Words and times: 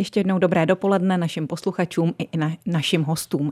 Ještě 0.00 0.20
jednou 0.20 0.38
dobré 0.38 0.66
dopoledne 0.66 1.18
našim 1.18 1.46
posluchačům 1.46 2.14
i 2.18 2.36
na, 2.36 2.52
našim 2.66 3.02
hostům. 3.02 3.50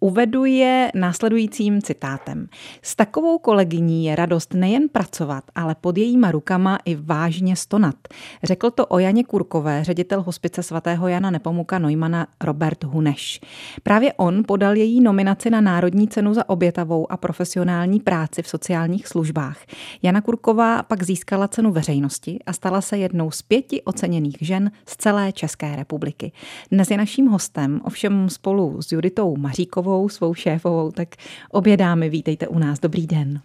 Uvedu 0.00 0.44
je 0.44 0.92
následujícím 0.94 1.82
citátem. 1.82 2.48
S 2.82 2.96
takovou 2.96 3.38
kolegyní 3.38 4.04
je 4.04 4.16
radost 4.16 4.54
nejen 4.54 4.88
pracovat, 4.88 5.44
ale 5.54 5.74
pod 5.80 5.98
jejíma 5.98 6.30
rukama 6.30 6.78
i 6.84 6.94
vážně 6.94 7.56
stonat. 7.56 7.94
Řekl 8.42 8.70
to 8.70 8.86
o 8.86 8.98
Janě 8.98 9.24
Kurkové, 9.24 9.84
ředitel 9.84 10.22
hospice 10.22 10.62
svatého 10.62 11.08
Jana 11.08 11.30
Nepomuka 11.30 11.78
Neumana 11.78 12.26
Robert 12.44 12.84
Huneš. 12.84 13.40
Právě 13.82 14.12
on 14.12 14.42
podal 14.46 14.76
její 14.76 15.00
nominaci 15.00 15.50
na 15.50 15.60
Národní 15.60 16.08
cenu 16.08 16.34
za 16.34 16.48
obětavou 16.48 17.12
a 17.12 17.16
profesionální 17.16 18.00
práci 18.00 18.42
v 18.42 18.48
sociálních 18.48 19.08
službách. 19.08 19.58
Jana 20.02 20.20
Kurková 20.20 20.82
pak 20.82 21.02
získala 21.02 21.48
cenu 21.48 21.72
veřejnosti 21.72 22.38
a 22.46 22.52
stala 22.52 22.80
se 22.80 22.98
jednou 22.98 23.30
z 23.30 23.42
pěti 23.42 23.82
oceněných 23.82 24.36
žen 24.40 24.70
z 24.88 24.96
celé 24.96 25.32
České 25.32 25.73
republiky. 25.76 26.32
Dnes 26.70 26.90
je 26.90 26.96
naším 26.96 27.26
hostem, 27.26 27.80
ovšem 27.84 28.28
spolu 28.30 28.82
s 28.82 28.92
Juditou 28.92 29.36
Maříkovou, 29.36 30.08
svou 30.08 30.34
šéfovou, 30.34 30.90
tak 30.90 31.08
obě 31.50 31.76
dámy, 31.76 32.08
vítejte 32.08 32.48
u 32.48 32.58
nás. 32.58 32.78
Dobrý 32.78 33.06
den. 33.06 33.40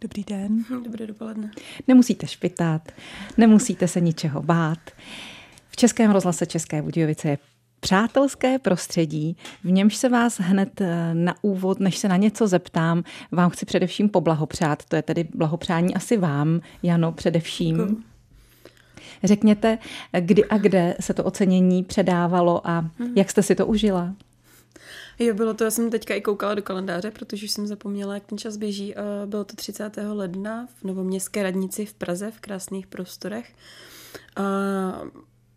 Dobrý 0.00 0.24
den. 0.24 0.64
Dobré 0.84 1.06
dopoledne. 1.06 1.50
Nemusíte 1.88 2.26
špitat, 2.26 2.92
nemusíte 3.36 3.88
se 3.88 4.00
ničeho 4.00 4.42
bát. 4.42 4.78
V 5.68 5.76
Českém 5.76 6.10
rozhlase 6.10 6.46
České 6.46 6.82
Budějovice 6.82 7.28
je 7.28 7.38
přátelské 7.80 8.58
prostředí, 8.58 9.36
v 9.64 9.70
němž 9.70 9.96
se 9.96 10.08
vás 10.08 10.40
hned 10.40 10.80
eh, 10.80 11.14
na 11.14 11.34
úvod, 11.42 11.80
než 11.80 11.98
se 11.98 12.08
na 12.08 12.16
něco 12.16 12.48
zeptám, 12.48 13.04
vám 13.32 13.50
chci 13.50 13.66
především 13.66 14.08
poblahopřát. 14.08 14.84
To 14.84 14.96
je 14.96 15.02
tedy 15.02 15.28
blahopřání 15.34 15.94
asi 15.94 16.16
vám, 16.16 16.60
Jano, 16.82 17.12
především. 17.12 17.76
Děkuji. 17.76 18.13
Řekněte, 19.24 19.78
kdy 20.20 20.44
a 20.44 20.58
kde 20.58 20.96
se 21.00 21.14
to 21.14 21.24
ocenění 21.24 21.84
předávalo 21.84 22.68
a 22.68 22.78
hmm. 22.78 23.12
jak 23.16 23.30
jste 23.30 23.42
si 23.42 23.54
to 23.54 23.66
užila? 23.66 24.14
Jo, 25.18 25.34
bylo 25.34 25.54
to, 25.54 25.64
já 25.64 25.70
jsem 25.70 25.90
teďka 25.90 26.14
i 26.14 26.20
koukala 26.20 26.54
do 26.54 26.62
kalendáře, 26.62 27.10
protože 27.10 27.48
jsem 27.48 27.66
zapomněla, 27.66 28.14
jak 28.14 28.24
ten 28.24 28.38
čas 28.38 28.56
běží. 28.56 28.94
Bylo 29.26 29.44
to 29.44 29.56
30. 29.56 29.98
ledna 30.12 30.68
v 30.80 30.84
Novoměstské 30.84 31.42
radnici 31.42 31.86
v 31.86 31.94
Praze, 31.94 32.30
v 32.30 32.40
krásných 32.40 32.86
prostorech. 32.86 33.52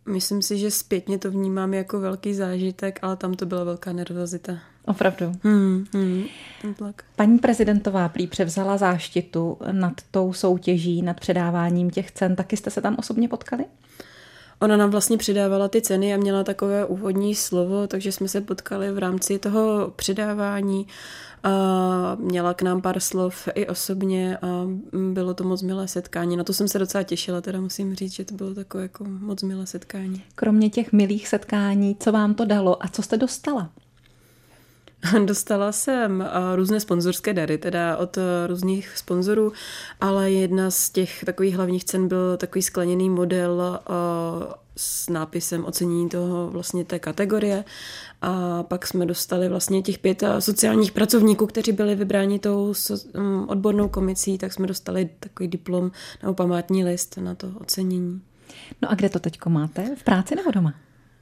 Myslím 0.08 0.42
si, 0.42 0.58
že 0.58 0.70
zpětně 0.70 1.18
to 1.18 1.30
vnímám 1.30 1.74
jako 1.74 2.00
velký 2.00 2.34
zážitek, 2.34 2.98
ale 3.02 3.16
tam 3.16 3.34
to 3.34 3.46
byla 3.46 3.64
velká 3.64 3.92
nervozita. 3.92 4.58
Opravdu. 4.84 5.32
Hmm, 5.42 5.86
hmm, 5.94 6.24
ten 6.62 6.74
tlak. 6.74 7.02
Paní 7.16 7.38
prezidentová 7.38 8.08
prý 8.08 8.26
převzala 8.26 8.76
záštitu 8.76 9.58
nad 9.72 9.92
tou 10.10 10.32
soutěží, 10.32 11.02
nad 11.02 11.20
předáváním 11.20 11.90
těch 11.90 12.10
cen. 12.10 12.36
Taky 12.36 12.56
jste 12.56 12.70
se 12.70 12.80
tam 12.82 12.96
osobně 12.98 13.28
potkali? 13.28 13.64
Ona 14.60 14.76
nám 14.76 14.90
vlastně 14.90 15.18
přidávala 15.18 15.68
ty 15.68 15.82
ceny 15.82 16.14
a 16.14 16.16
měla 16.16 16.44
takové 16.44 16.84
úvodní 16.84 17.34
slovo, 17.34 17.86
takže 17.86 18.12
jsme 18.12 18.28
se 18.28 18.40
potkali 18.40 18.92
v 18.92 18.98
rámci 18.98 19.38
toho 19.38 19.92
předávání. 19.96 20.86
A 21.42 22.16
měla 22.20 22.54
k 22.54 22.62
nám 22.62 22.82
pár 22.82 23.00
slov 23.00 23.48
i 23.54 23.66
osobně 23.66 24.36
a 24.36 24.66
bylo 25.12 25.34
to 25.34 25.44
moc 25.44 25.62
milé 25.62 25.88
setkání. 25.88 26.36
Na 26.36 26.44
to 26.44 26.52
jsem 26.52 26.68
se 26.68 26.78
docela 26.78 27.02
těšila, 27.02 27.40
teda 27.40 27.60
musím 27.60 27.94
říct, 27.94 28.12
že 28.12 28.24
to 28.24 28.34
bylo 28.34 28.54
takové 28.54 28.82
jako 28.82 29.04
moc 29.04 29.42
milé 29.42 29.66
setkání. 29.66 30.22
Kromě 30.34 30.70
těch 30.70 30.92
milých 30.92 31.28
setkání, 31.28 31.96
co 32.00 32.12
vám 32.12 32.34
to 32.34 32.44
dalo 32.44 32.84
a 32.84 32.88
co 32.88 33.02
jste 33.02 33.16
dostala? 33.16 33.70
Dostala 35.24 35.72
jsem 35.72 36.22
eh, 36.22 36.56
různé 36.56 36.80
sponzorské 36.80 37.34
dary, 37.34 37.58
teda 37.58 37.96
od 37.96 38.18
eh, 38.18 38.46
různých 38.46 38.92
sponzorů, 38.96 39.52
ale 40.00 40.30
jedna 40.30 40.70
z 40.70 40.90
těch 40.90 41.24
takových 41.24 41.56
hlavních 41.56 41.84
cen 41.84 42.08
byl 42.08 42.36
takový 42.36 42.62
skleněný 42.62 43.10
model 43.10 43.80
eh, 43.80 44.54
s 44.76 45.08
nápisem 45.08 45.64
ocenění 45.64 46.08
toho 46.08 46.50
vlastně 46.50 46.84
té 46.84 46.98
kategorie 46.98 47.64
a 48.22 48.62
pak 48.62 48.86
jsme 48.86 49.06
dostali 49.06 49.48
vlastně 49.48 49.82
těch 49.82 49.98
pět 49.98 50.24
sociálních 50.38 50.92
pracovníků, 50.92 51.46
kteří 51.46 51.72
byli 51.72 51.94
vybráni 51.94 52.38
tou 52.38 52.74
mm, 53.16 53.48
odbornou 53.48 53.88
komisí, 53.88 54.38
tak 54.38 54.52
jsme 54.52 54.66
dostali 54.66 55.10
takový 55.20 55.48
diplom 55.48 55.90
nebo 56.22 56.34
památní 56.34 56.84
list 56.84 57.16
na 57.16 57.34
to 57.34 57.48
ocenění. 57.60 58.20
No 58.82 58.90
a 58.90 58.94
kde 58.94 59.08
to 59.08 59.18
teďko 59.18 59.50
máte? 59.50 59.96
V 59.96 60.02
práci 60.02 60.36
nebo 60.36 60.50
doma? 60.50 60.74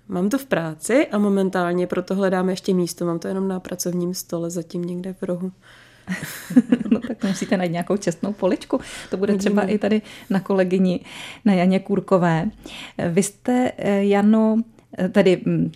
Mám 0.09 0.29
to 0.29 0.39
v 0.39 0.47
práci 0.47 1.07
a 1.07 1.19
momentálně 1.19 1.87
proto 1.87 2.15
hledám 2.15 2.49
ještě 2.49 2.75
místo. 2.75 3.07
Mám 3.07 3.19
to 3.19 3.29
jenom 3.29 3.49
na 3.49 3.61
pracovním 3.61 4.15
stole, 4.15 4.51
zatím 4.51 4.85
někde 4.85 5.13
v 5.13 5.23
rohu. 5.23 5.53
no 6.91 7.01
tak 7.01 7.25
musíte 7.25 7.57
najít 7.57 7.73
nějakou 7.73 7.97
čestnou 7.97 8.33
poličku. 8.33 8.81
To 9.11 9.17
bude 9.17 9.37
třeba 9.37 9.63
i 9.63 9.79
tady 9.79 10.03
na 10.31 10.41
kolegyni, 10.41 11.01
na 11.45 11.53
Janě 11.53 11.81
Kůrkové. 11.81 12.51
Vy 13.11 13.23
jste, 13.23 13.73
eh, 13.77 14.05
Jano, 14.05 14.57
eh, 14.99 15.09
tedy 15.09 15.43
mm, 15.45 15.73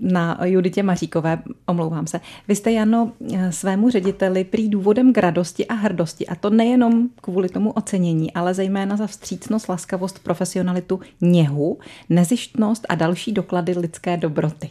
na 0.00 0.38
Juditě 0.44 0.82
Maříkové, 0.82 1.42
omlouvám 1.66 2.06
se. 2.06 2.20
Vy 2.48 2.56
jste, 2.56 2.72
Jano, 2.72 3.12
svému 3.50 3.90
řediteli 3.90 4.44
prý 4.44 4.68
důvodem 4.68 5.12
k 5.12 5.18
radosti 5.18 5.66
a 5.66 5.74
hrdosti, 5.74 6.26
a 6.26 6.34
to 6.34 6.50
nejenom 6.50 7.08
kvůli 7.20 7.48
tomu 7.48 7.70
ocenění, 7.70 8.34
ale 8.34 8.54
zejména 8.54 8.96
za 8.96 9.06
vstřícnost, 9.06 9.68
laskavost, 9.68 10.18
profesionalitu, 10.18 11.00
něhu, 11.20 11.78
nezištnost 12.08 12.86
a 12.88 12.94
další 12.94 13.32
doklady 13.32 13.72
lidské 13.78 14.16
dobroty. 14.16 14.70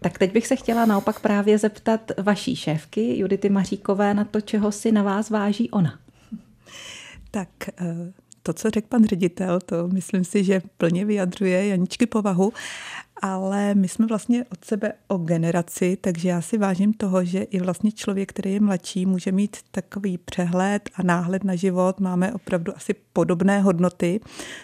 Tak 0.00 0.18
teď 0.18 0.32
bych 0.32 0.46
se 0.46 0.56
chtěla 0.56 0.86
naopak 0.86 1.20
právě 1.20 1.58
zeptat 1.58 2.00
vaší 2.22 2.56
šéfky 2.56 3.18
Judity 3.18 3.48
Maříkové 3.48 4.14
na 4.14 4.24
to, 4.24 4.40
čeho 4.40 4.72
si 4.72 4.92
na 4.92 5.02
vás 5.02 5.30
váží 5.30 5.70
ona. 5.70 5.98
Tak 7.30 7.48
eh, 7.80 8.12
to, 8.42 8.52
co 8.52 8.70
řekl 8.70 8.86
pan 8.88 9.04
ředitel, 9.04 9.60
to 9.60 9.88
myslím 9.88 10.24
si, 10.24 10.44
že 10.44 10.62
plně 10.78 11.04
vyjadřuje 11.04 11.66
Janičky 11.66 12.06
povahu 12.06 12.52
ale 13.20 13.74
my 13.74 13.88
jsme 13.88 14.06
vlastně 14.06 14.44
od 14.52 14.64
sebe 14.64 14.92
o 15.08 15.18
generaci, 15.18 15.98
takže 16.00 16.28
já 16.28 16.40
si 16.40 16.58
vážím 16.58 16.92
toho, 16.92 17.24
že 17.24 17.42
i 17.42 17.60
vlastně 17.60 17.92
člověk, 17.92 18.28
který 18.28 18.52
je 18.52 18.60
mladší, 18.60 19.06
může 19.06 19.32
mít 19.32 19.56
takový 19.70 20.18
přehled 20.18 20.90
a 20.94 21.02
náhled 21.02 21.44
na 21.44 21.54
život. 21.54 22.00
Máme 22.00 22.32
opravdu 22.32 22.76
asi 22.76 22.94
podobné 23.12 23.60
hodnoty, 23.60 24.20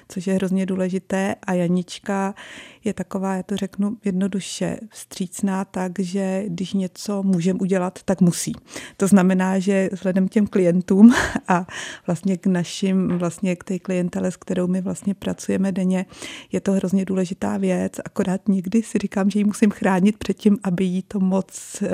což 0.08 0.26
je 0.26 0.34
hrozně 0.34 0.66
důležité 0.66 1.34
a 1.46 1.52
Janička 1.52 2.34
je 2.84 2.94
taková, 2.94 3.34
já 3.34 3.42
to 3.42 3.56
řeknu 3.56 3.96
jednoduše, 4.04 4.78
vstřícná 4.90 5.64
tak, 5.64 5.92
že 5.98 6.44
když 6.46 6.72
něco 6.72 7.22
můžeme 7.22 7.58
udělat, 7.58 7.98
tak 8.04 8.20
musí. 8.20 8.52
To 8.96 9.06
znamená, 9.06 9.58
že 9.58 9.88
vzhledem 9.92 10.28
k 10.28 10.30
těm 10.30 10.46
klientům 10.46 11.14
a 11.48 11.66
vlastně 12.06 12.36
k 12.36 12.46
našim, 12.46 13.08
vlastně 13.08 13.56
k 13.56 13.64
té 13.64 13.78
klientele, 13.78 14.30
s 14.30 14.36
kterou 14.36 14.66
my 14.66 14.80
vlastně 14.80 15.14
pracujeme 15.14 15.72
denně, 15.72 16.06
je 16.52 16.60
to 16.60 16.72
hrozně 16.72 17.04
důležitá 17.04 17.56
věc, 17.56 17.92
akorát 18.04 18.45
někdy 18.48 18.82
si 18.82 18.98
říkám, 18.98 19.30
že 19.30 19.38
ji 19.38 19.44
musím 19.44 19.70
chránit 19.70 20.18
před 20.18 20.34
tím, 20.34 20.58
aby 20.62 20.84
jí 20.84 21.02
to 21.02 21.20
moc 21.20 21.82
uh, 21.82 21.88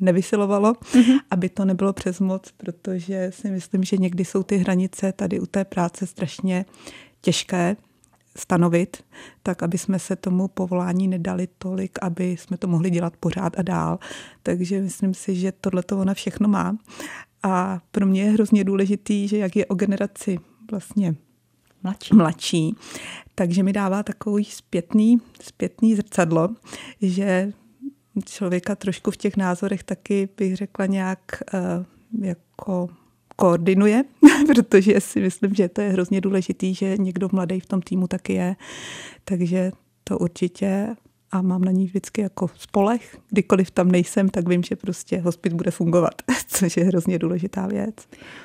nevysilovalo, 0.00 0.72
mm-hmm. 0.72 1.18
aby 1.30 1.48
to 1.48 1.64
nebylo 1.64 1.92
přes 1.92 2.20
moc, 2.20 2.52
protože 2.56 3.30
si 3.34 3.50
myslím, 3.50 3.84
že 3.84 3.96
někdy 3.96 4.24
jsou 4.24 4.42
ty 4.42 4.56
hranice 4.56 5.12
tady 5.12 5.40
u 5.40 5.46
té 5.46 5.64
práce 5.64 6.06
strašně 6.06 6.64
těžké 7.20 7.76
stanovit, 8.36 8.96
tak 9.42 9.62
aby 9.62 9.78
jsme 9.78 9.98
se 9.98 10.16
tomu 10.16 10.48
povolání 10.48 11.08
nedali 11.08 11.48
tolik, 11.58 11.98
aby 12.02 12.30
jsme 12.30 12.56
to 12.56 12.66
mohli 12.66 12.90
dělat 12.90 13.16
pořád 13.16 13.58
a 13.58 13.62
dál. 13.62 13.98
Takže 14.42 14.80
myslím 14.80 15.14
si, 15.14 15.34
že 15.34 15.52
tohle 15.52 15.82
to 15.82 15.98
ona 15.98 16.14
všechno 16.14 16.48
má. 16.48 16.76
A 17.42 17.80
pro 17.90 18.06
mě 18.06 18.22
je 18.22 18.30
hrozně 18.30 18.64
důležitý, 18.64 19.28
že 19.28 19.38
jak 19.38 19.56
je 19.56 19.66
o 19.66 19.74
generaci 19.74 20.38
vlastně 20.70 21.14
mladší, 21.86 22.14
mladší 22.14 22.76
takže 23.38 23.62
mi 23.62 23.72
dává 23.72 24.02
takový 24.02 24.44
zpětný, 24.44 25.20
zpětný 25.42 25.94
zrcadlo, 25.94 26.48
že 27.02 27.52
člověka 28.24 28.74
trošku 28.74 29.10
v 29.10 29.16
těch 29.16 29.36
názorech 29.36 29.82
taky 29.82 30.28
bych 30.36 30.56
řekla 30.56 30.86
nějak 30.86 31.20
uh, 31.54 32.24
jako 32.24 32.88
koordinuje, 33.36 34.04
protože 34.46 35.00
si 35.00 35.20
myslím, 35.20 35.54
že 35.54 35.68
to 35.68 35.80
je 35.80 35.88
hrozně 35.88 36.20
důležitý, 36.20 36.74
že 36.74 36.96
někdo 36.96 37.28
mladý 37.32 37.60
v 37.60 37.66
tom 37.66 37.82
týmu 37.82 38.06
taky 38.06 38.32
je. 38.32 38.56
Takže 39.24 39.72
to 40.04 40.18
určitě 40.18 40.96
a 41.36 41.42
mám 41.42 41.64
na 41.64 41.72
ní 41.72 41.86
vždycky 41.86 42.20
jako 42.20 42.48
spolech. 42.58 43.18
Kdykoliv 43.30 43.70
tam 43.70 43.90
nejsem, 43.90 44.28
tak 44.28 44.48
vím, 44.48 44.62
že 44.62 44.76
prostě 44.76 45.18
hospit 45.18 45.52
bude 45.52 45.70
fungovat, 45.70 46.14
což 46.46 46.76
je 46.76 46.84
hrozně 46.84 47.18
důležitá 47.18 47.66
věc. 47.66 47.94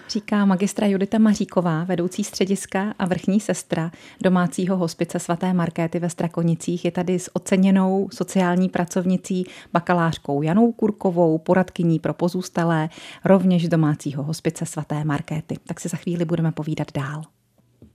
Říká 0.10 0.46
magistra 0.46 0.88
Judita 0.88 1.18
Maříková, 1.18 1.84
vedoucí 1.84 2.24
střediska 2.24 2.94
a 3.00 3.06
vrchní 3.06 3.40
sestra 3.40 3.92
domácího 4.24 4.78
hospice 4.78 5.20
svaté 5.20 5.54
Markéty 5.54 6.00
ve 6.00 6.10
Strakonicích. 6.10 6.86
Je 6.86 6.92
tady 6.92 7.20
s 7.20 7.36
oceněnou 7.36 8.10
sociální 8.14 8.70
pracovnicí 8.70 9.46
bakalářkou 9.74 10.42
Janou 10.42 10.72
Kurkovou, 10.72 11.38
poradkyní 11.38 12.00
pro 12.00 12.14
pozůstalé, 12.14 12.90
rovněž 13.26 13.68
domácího 13.68 14.24
hospice 14.24 14.66
svaté 14.66 15.04
Markéty. 15.04 15.56
Tak 15.68 15.80
si 15.80 15.90
za 15.90 15.98
chvíli 15.98 16.26
budeme 16.26 16.52
povídat 16.52 16.88
dál. 16.94 17.24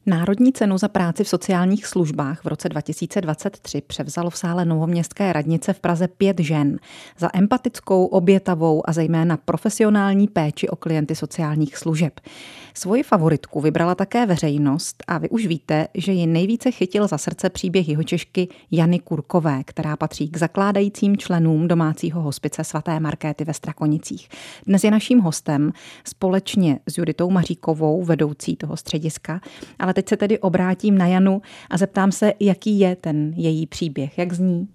Národní 0.08 0.52
cenu 0.52 0.78
za 0.78 0.88
práci 0.88 1.24
v 1.24 1.28
sociálních 1.28 1.86
službách 1.86 2.44
v 2.44 2.46
roce 2.46 2.68
2023 2.68 3.80
převzalo 3.80 4.30
v 4.30 4.36
sále 4.36 4.64
Novoměstské 4.64 5.32
radnice 5.32 5.72
v 5.72 5.80
Praze 5.80 6.08
pět 6.08 6.40
žen 6.40 6.78
za 7.18 7.30
empatickou, 7.34 8.06
obětavou 8.06 8.90
a 8.90 8.92
zejména 8.92 9.36
profesionální 9.36 10.28
péči 10.28 10.68
o 10.68 10.76
klienty 10.76 11.14
sociálních 11.14 11.76
služeb. 11.76 12.20
Svoji 12.74 13.02
favoritku 13.02 13.60
vybrala 13.60 13.94
také 13.94 14.26
veřejnost 14.26 15.04
a 15.06 15.18
vy 15.18 15.28
už 15.28 15.46
víte, 15.46 15.88
že 15.94 16.12
ji 16.12 16.26
nejvíce 16.26 16.70
chytil 16.70 17.08
za 17.08 17.18
srdce 17.18 17.50
příběh 17.50 17.88
jeho 17.88 18.02
Češky 18.02 18.48
Jany 18.70 18.98
Kurkové, 18.98 19.64
která 19.64 19.96
patří 19.96 20.28
k 20.28 20.36
zakládajícím 20.36 21.16
členům 21.16 21.68
domácího 21.68 22.22
hospice 22.22 22.64
svaté 22.64 23.00
Markéty 23.00 23.44
ve 23.44 23.54
Strakonicích. 23.54 24.28
Dnes 24.66 24.84
je 24.84 24.90
naším 24.90 25.18
hostem 25.18 25.72
společně 26.04 26.78
s 26.88 26.98
Juditou 26.98 27.30
Maříkovou, 27.30 28.04
vedoucí 28.04 28.56
toho 28.56 28.76
střediska, 28.76 29.40
ale 29.78 29.95
teď 29.96 30.08
se 30.08 30.16
tedy 30.16 30.38
obrátím 30.38 30.98
na 30.98 31.06
Janu 31.06 31.42
a 31.70 31.76
zeptám 31.76 32.12
se, 32.12 32.32
jaký 32.40 32.78
je 32.78 32.96
ten 32.96 33.32
její 33.36 33.66
příběh, 33.66 34.18
jak 34.18 34.32
zní. 34.32 34.68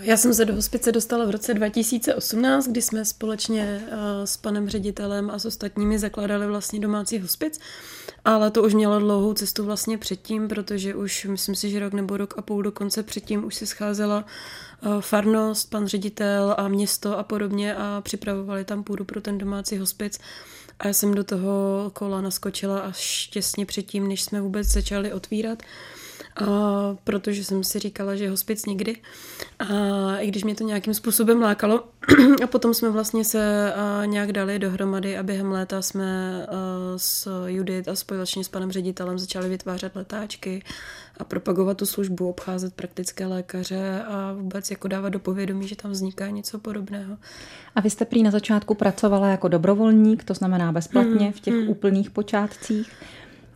Já 0.00 0.16
jsem 0.16 0.34
se 0.34 0.44
do 0.44 0.54
hospice 0.54 0.92
dostala 0.92 1.24
v 1.24 1.30
roce 1.30 1.54
2018, 1.54 2.68
kdy 2.68 2.82
jsme 2.82 3.04
společně 3.04 3.82
eh, 3.86 4.26
s 4.26 4.36
panem 4.36 4.68
ředitelem 4.68 5.30
a 5.30 5.38
s 5.38 5.44
ostatními 5.44 5.98
zakládali 5.98 6.46
vlastně 6.46 6.80
domácí 6.80 7.18
hospic, 7.18 7.60
ale 8.24 8.50
to 8.50 8.62
už 8.62 8.74
mělo 8.74 8.98
dlouhou 8.98 9.32
cestu 9.32 9.64
vlastně 9.64 9.98
předtím, 9.98 10.48
protože 10.48 10.94
už 10.94 11.24
myslím 11.24 11.54
si, 11.54 11.70
že 11.70 11.80
rok 11.80 11.92
nebo 11.92 12.16
rok 12.16 12.34
a 12.36 12.42
půl 12.42 12.62
dokonce 12.62 13.02
předtím 13.02 13.44
už 13.44 13.54
se 13.54 13.66
scházela 13.66 14.24
eh, 14.82 14.88
farnost, 15.00 15.70
pan 15.70 15.86
ředitel 15.86 16.54
a 16.58 16.68
město 16.68 17.18
a 17.18 17.22
podobně 17.22 17.74
a 17.74 18.00
připravovali 18.00 18.64
tam 18.64 18.84
půdu 18.84 19.04
pro 19.04 19.20
ten 19.20 19.38
domácí 19.38 19.78
hospic. 19.78 20.18
A 20.80 20.86
já 20.86 20.92
jsem 20.92 21.14
do 21.14 21.24
toho 21.24 21.90
kola 21.94 22.20
naskočila 22.20 22.80
až 22.80 23.26
těsně 23.26 23.66
předtím, 23.66 24.08
než 24.08 24.22
jsme 24.22 24.40
vůbec 24.40 24.66
začali 24.66 25.12
otvírat. 25.12 25.62
A 26.36 26.44
protože 27.04 27.44
jsem 27.44 27.64
si 27.64 27.78
říkala, 27.78 28.16
že 28.16 28.30
hospic 28.30 28.66
nikdy. 28.66 28.96
A 29.58 30.16
i 30.18 30.28
když 30.28 30.44
mě 30.44 30.54
to 30.54 30.64
nějakým 30.64 30.94
způsobem 30.94 31.42
lákalo, 31.42 31.84
a 32.44 32.46
potom 32.46 32.74
jsme 32.74 32.90
vlastně 32.90 33.24
se 33.24 33.72
nějak 34.04 34.32
dali 34.32 34.58
dohromady 34.58 35.18
a 35.18 35.22
během 35.22 35.52
léta 35.52 35.82
jsme 35.82 36.46
s 36.96 37.28
Judit 37.46 37.88
a 37.88 37.94
společně 37.94 38.44
s 38.44 38.48
panem 38.48 38.72
ředitelem 38.72 39.18
začali 39.18 39.48
vytvářet 39.48 39.96
letáčky 39.96 40.62
a 41.20 41.24
propagovat 41.24 41.76
tu 41.76 41.86
službu, 41.86 42.28
obcházet 42.28 42.74
praktické 42.74 43.26
lékaře 43.26 44.02
a 44.06 44.32
vůbec 44.32 44.70
jako 44.70 44.88
dávat 44.88 45.08
do 45.08 45.18
povědomí, 45.18 45.68
že 45.68 45.76
tam 45.76 45.90
vzniká 45.90 46.30
něco 46.30 46.58
podobného. 46.58 47.16
A 47.74 47.80
vy 47.80 47.90
jste 47.90 48.04
prý 48.04 48.22
na 48.22 48.30
začátku 48.30 48.74
pracovala 48.74 49.28
jako 49.28 49.48
dobrovolník, 49.48 50.24
to 50.24 50.34
znamená 50.34 50.72
bezplatně 50.72 51.24
hmm, 51.24 51.32
v 51.32 51.40
těch 51.40 51.54
hmm. 51.54 51.68
úplných 51.68 52.10
počátcích. 52.10 52.92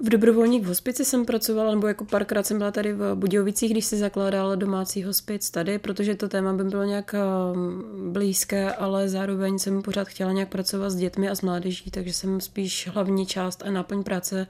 V 0.00 0.08
dobrovolník 0.08 0.62
v 0.62 0.66
hospici 0.66 1.04
jsem 1.04 1.26
pracovala, 1.26 1.74
nebo 1.74 1.86
jako 1.86 2.04
párkrát 2.04 2.46
jsem 2.46 2.58
byla 2.58 2.70
tady 2.70 2.92
v 2.92 3.14
Budějovicích, 3.14 3.70
když 3.70 3.84
se 3.84 3.96
zakládal 3.96 4.56
domácí 4.56 5.02
hospic 5.02 5.50
tady, 5.50 5.78
protože 5.78 6.14
to 6.14 6.28
téma 6.28 6.52
by 6.52 6.64
bylo 6.64 6.84
nějak 6.84 7.14
um, 7.54 8.12
blízké, 8.12 8.72
ale 8.72 9.08
zároveň 9.08 9.58
jsem 9.58 9.82
pořád 9.82 10.08
chtěla 10.08 10.32
nějak 10.32 10.48
pracovat 10.48 10.90
s 10.90 10.96
dětmi 10.96 11.28
a 11.28 11.34
s 11.34 11.40
mládeží, 11.40 11.90
takže 11.90 12.12
jsem 12.12 12.40
spíš 12.40 12.88
hlavní 12.92 13.26
část 13.26 13.62
a 13.66 13.70
náplň 13.70 14.02
práce 14.02 14.46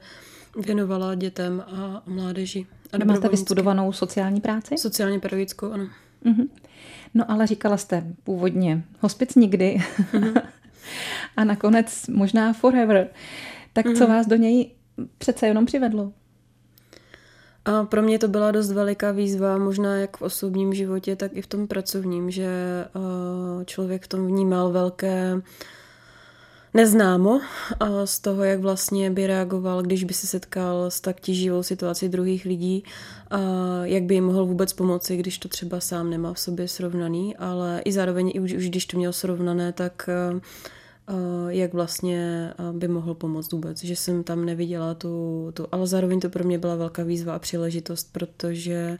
věnovala 0.65 1.15
dětem 1.15 1.63
a 1.67 2.03
mládeži. 2.05 2.65
A 2.93 3.05
máte 3.05 3.29
vystudovanou 3.29 3.91
sociální 3.91 4.41
práci? 4.41 4.77
Sociálně 4.77 5.19
pedagogickou, 5.19 5.71
ano. 5.71 5.87
Uh-huh. 6.25 6.47
No 7.13 7.31
ale 7.31 7.47
říkala 7.47 7.77
jste 7.77 8.03
původně 8.23 8.83
hospic 8.99 9.35
nikdy 9.35 9.81
uh-huh. 9.97 10.41
a 11.37 11.43
nakonec 11.43 12.07
možná 12.07 12.53
forever. 12.53 13.07
Tak 13.73 13.85
uh-huh. 13.85 13.97
co 13.97 14.07
vás 14.07 14.27
do 14.27 14.35
něj 14.35 14.71
přece 15.17 15.47
jenom 15.47 15.65
přivedlo? 15.65 16.11
A 17.65 17.83
pro 17.83 18.01
mě 18.01 18.19
to 18.19 18.27
byla 18.27 18.51
dost 18.51 18.71
veliká 18.71 19.11
výzva, 19.11 19.57
možná 19.57 19.95
jak 19.95 20.17
v 20.17 20.21
osobním 20.21 20.73
životě, 20.73 21.15
tak 21.15 21.31
i 21.33 21.41
v 21.41 21.47
tom 21.47 21.67
pracovním, 21.67 22.31
že 22.31 22.49
člověk 23.65 24.03
v 24.03 24.07
tom 24.07 24.27
vnímal 24.27 24.71
velké 24.71 25.41
neznámo 26.73 27.41
z 28.05 28.19
toho, 28.19 28.43
jak 28.43 28.59
vlastně 28.59 29.11
by 29.11 29.27
reagoval, 29.27 29.81
když 29.81 30.03
by 30.03 30.13
se 30.13 30.27
setkal 30.27 30.91
s 30.91 31.01
tak 31.01 31.21
tíživou 31.21 31.63
situací 31.63 32.09
druhých 32.09 32.45
lidí, 32.45 32.83
a 33.31 33.39
jak 33.83 34.03
by 34.03 34.13
jim 34.13 34.25
mohl 34.25 34.45
vůbec 34.45 34.73
pomoci, 34.73 35.17
když 35.17 35.37
to 35.37 35.47
třeba 35.47 35.79
sám 35.79 36.09
nemá 36.09 36.33
v 36.33 36.39
sobě 36.39 36.67
srovnaný, 36.67 37.35
ale 37.37 37.81
i 37.85 37.91
zároveň, 37.91 38.31
i 38.35 38.39
už, 38.39 38.53
už 38.53 38.69
když 38.69 38.85
to 38.85 38.97
měl 38.97 39.13
srovnané, 39.13 39.73
tak 39.73 40.09
jak 41.47 41.73
vlastně 41.73 42.53
by 42.71 42.87
mohl 42.87 43.13
pomoct 43.13 43.51
vůbec, 43.51 43.83
že 43.83 43.95
jsem 43.95 44.23
tam 44.23 44.45
neviděla 44.45 44.93
tu, 44.93 45.51
tu, 45.53 45.67
ale 45.71 45.87
zároveň 45.87 46.19
to 46.19 46.29
pro 46.29 46.43
mě 46.43 46.57
byla 46.57 46.75
velká 46.75 47.03
výzva 47.03 47.35
a 47.35 47.39
příležitost, 47.39 48.09
protože 48.11 48.97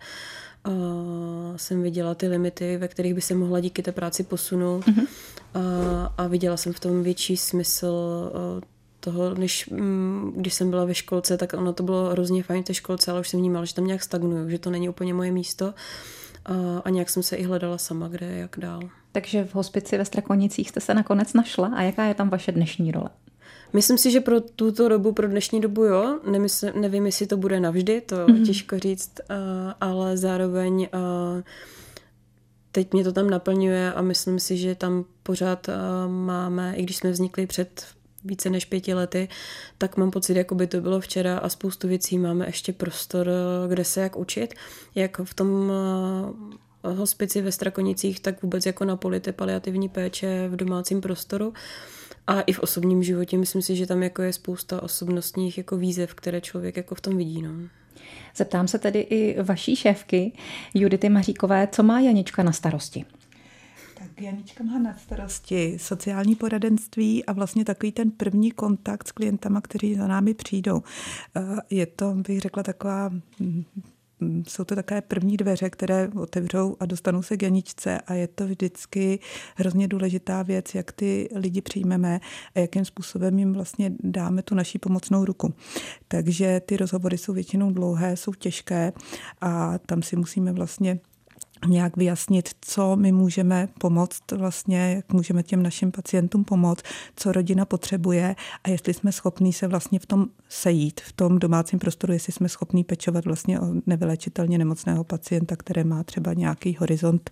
uh, 0.68 0.74
jsem 1.56 1.84
viděla 1.84 2.16
ty 2.16 2.28
limity, 2.28 2.78
ve 2.78 2.88
kterých 2.88 3.13
by 3.13 3.22
se 3.22 3.36
mohla 3.36 3.60
díky 3.60 3.84
té 3.84 3.92
práci 3.92 4.24
posunout 4.24 4.86
mm-hmm. 4.86 5.07
a, 5.54 6.13
a 6.18 6.28
viděla 6.28 6.57
jsem 6.57 6.74
v 6.74 6.80
tom 6.80 7.04
větší 7.04 7.38
smysl 7.38 7.96
uh, 8.56 8.62
toho, 9.00 9.36
než 9.36 9.68
um, 9.68 10.34
když 10.36 10.54
jsem 10.54 10.69
byla 10.69 10.86
ve 10.86 10.96
školce, 10.96 11.38
tak 11.38 11.54
ono 11.54 11.74
to 11.74 11.84
bylo 11.84 12.10
hrozně 12.10 12.44
fajn 12.44 12.63
v 12.63 12.66
té 12.66 12.74
školce, 12.74 13.12
ale 13.12 13.19
už 13.19 13.30
jsem 13.30 13.40
vnímala, 13.40 13.66
že 13.66 13.74
tam 13.74 13.88
nějak 13.88 14.04
stagnuju, 14.04 14.50
že 14.50 14.60
to 14.60 14.69
není 14.69 14.90
úplně 14.90 15.13
moje 15.13 15.31
místo 15.31 15.66
a, 15.66 15.74
a 16.83 16.89
nějak 16.89 17.09
jsem 17.09 17.24
se 17.24 17.36
i 17.36 17.44
hledala 17.44 17.77
sama, 17.77 18.07
kde, 18.07 18.38
jak 18.38 18.56
dál. 18.59 18.81
Takže 19.12 19.45
v 19.45 19.56
hospici 19.56 19.97
ve 19.97 20.06
Strakonicích 20.06 20.69
jste 20.69 20.80
se 20.80 20.94
nakonec 20.94 21.33
našla 21.33 21.68
a 21.75 21.81
jaká 21.81 22.06
je 22.06 22.13
tam 22.13 22.30
vaše 22.30 22.51
dnešní 22.51 22.92
role? 22.92 23.09
Myslím 23.74 23.97
si, 23.97 24.12
že 24.12 24.21
pro 24.21 24.42
tuto 24.42 24.89
dobu, 24.89 25.12
pro 25.12 25.27
dnešní 25.27 25.62
dobu 25.62 25.83
jo, 25.83 26.19
Nemysl, 26.31 26.68
nevím, 26.75 27.06
jestli 27.06 27.27
to 27.27 27.38
bude 27.38 27.59
navždy, 27.59 28.01
to 28.01 28.15
mm-hmm. 28.15 28.45
těžko 28.45 28.80
říct, 28.80 29.12
ale 29.81 30.18
zároveň 30.18 30.88
teď 32.71 32.94
mě 32.94 33.03
to 33.03 33.12
tam 33.12 33.30
naplňuje 33.30 33.94
a 33.94 34.01
myslím 34.01 34.39
si, 34.39 34.57
že 34.57 34.75
tam 34.75 35.06
pořád 35.24 35.68
máme, 36.07 36.75
i 36.75 36.83
když 36.83 36.97
jsme 36.97 37.12
vznikli 37.12 37.47
před 37.47 37.86
více 38.25 38.50
než 38.50 38.66
pěti 38.66 38.94
lety, 38.94 39.27
tak 39.77 39.98
mám 39.98 40.12
pocit, 40.12 40.38
jako 40.38 40.56
by 40.56 40.68
to 40.68 40.81
bylo 40.81 41.00
včera 41.00 41.38
a 41.38 41.50
spoustu 41.50 41.88
věcí 41.88 42.18
máme 42.18 42.45
ještě 42.45 42.74
prostor, 42.74 43.30
kde 43.68 43.83
se 43.83 44.01
jak 44.01 44.18
učit, 44.18 44.54
jak 44.95 45.22
v 45.24 45.33
tom 45.33 45.72
hospici 46.83 47.42
ve 47.42 47.51
Strakonicích, 47.51 48.19
tak 48.19 48.44
vůbec 48.44 48.66
jako 48.66 48.86
na 48.86 48.95
polity 48.95 49.31
paliativní 49.31 49.89
péče 49.89 50.48
v 50.48 50.56
domácím 50.56 51.01
prostoru. 51.01 51.54
A 52.27 52.42
i 52.42 52.54
v 52.54 52.60
osobním 52.60 53.04
životě 53.04 53.38
myslím 53.38 53.62
si, 53.62 53.75
že 53.75 53.88
tam 53.88 54.04
jako 54.04 54.22
je 54.22 54.33
spousta 54.33 54.83
osobnostních 54.83 55.57
jako 55.57 55.78
výzev, 55.78 56.13
které 56.13 56.42
člověk 56.42 56.78
jako 56.78 56.95
v 56.95 57.01
tom 57.01 57.18
vidí. 57.18 57.42
No. 57.42 57.50
Zeptám 58.36 58.68
se 58.68 58.80
tedy 58.80 59.00
i 59.00 59.44
vaší 59.44 59.75
šéfky 59.75 60.31
Judity 60.74 61.10
Maříkové, 61.10 61.68
co 61.71 61.83
má 61.83 62.00
Janička 62.00 62.44
na 62.44 62.51
starosti? 62.51 63.06
Janička 64.19 64.63
má 64.63 64.79
na 64.79 64.97
starosti 64.97 65.77
sociální 65.79 66.35
poradenství 66.35 67.25
a 67.25 67.33
vlastně 67.33 67.65
takový 67.65 67.91
ten 67.91 68.12
první 68.12 68.51
kontakt 68.51 69.07
s 69.07 69.12
klientama, 69.12 69.62
kteří 69.62 69.95
za 69.95 70.07
námi 70.07 70.33
přijdou. 70.33 70.83
Eh, 71.35 71.41
je 71.69 71.85
to, 71.85 72.13
bych 72.13 72.39
řekla, 72.39 72.63
taková 72.63 73.12
Mm, 74.19 74.44
jsou 74.47 74.63
to 74.63 74.75
takové 74.75 75.01
první 75.01 75.38
dveře, 75.38 75.69
které 75.69 76.09
otevřou 76.15 76.75
a 76.79 76.85
dostanou 76.85 77.21
se 77.21 77.38
k 77.38 77.44
Janičce 77.44 78.01
a 78.01 78.13
je 78.13 78.28
to 78.28 78.47
vždycky 78.47 79.19
hrozně 79.56 79.87
důležitá 79.87 80.44
věc, 80.44 80.75
jak 80.75 80.92
ty 80.92 81.30
lidi 81.35 81.61
přijmeme 81.61 82.19
a 82.56 82.59
jakým 82.59 82.85
způsobem 82.85 83.40
jim 83.40 83.54
vlastně 83.54 83.92
dáme 84.04 84.42
tu 84.42 84.56
naší 84.56 84.80
pomocnou 84.80 85.25
ruku. 85.25 85.54
Takže 86.07 86.61
ty 86.66 86.78
rozhovory 86.78 87.18
jsou 87.18 87.33
většinou 87.33 87.71
dlouhé, 87.71 88.18
jsou 88.18 88.33
těžké 88.33 88.94
a 89.42 89.78
tam 89.78 90.01
si 90.01 90.16
musíme 90.16 90.54
vlastně 90.54 90.99
nějak 91.68 91.97
vyjasnit, 91.97 92.50
co 92.62 92.95
my 92.95 93.12
můžeme 93.12 93.68
pomoct 93.80 94.31
vlastně, 94.31 94.94
jak 94.95 95.14
můžeme 95.14 95.44
těm 95.44 95.64
našim 95.64 95.92
pacientům 95.92 96.44
pomoct, 96.44 96.83
co 97.16 97.31
rodina 97.31 97.66
potřebuje 97.66 98.35
a 98.64 98.69
jestli 98.69 98.94
jsme 98.94 99.12
schopní 99.12 99.54
se 99.54 99.68
vlastně 99.68 100.00
v 100.00 100.06
tom 100.06 100.26
sejít, 100.50 101.02
v 101.02 101.14
tom 101.14 101.40
domácím 101.40 101.80
prostoru, 101.80 102.14
jestli 102.14 102.33
jsme 102.33 102.50
schopní 102.50 102.83
pečovat 102.83 103.26
vlastně 103.26 103.59
o 103.59 103.66
nevylečitelně 103.85 104.57
nemocného 104.57 105.04
pacienta, 105.04 105.56
které 105.56 105.83
má 105.83 106.04
třeba 106.04 106.33
nějaký 106.33 106.76
horizont 106.80 107.30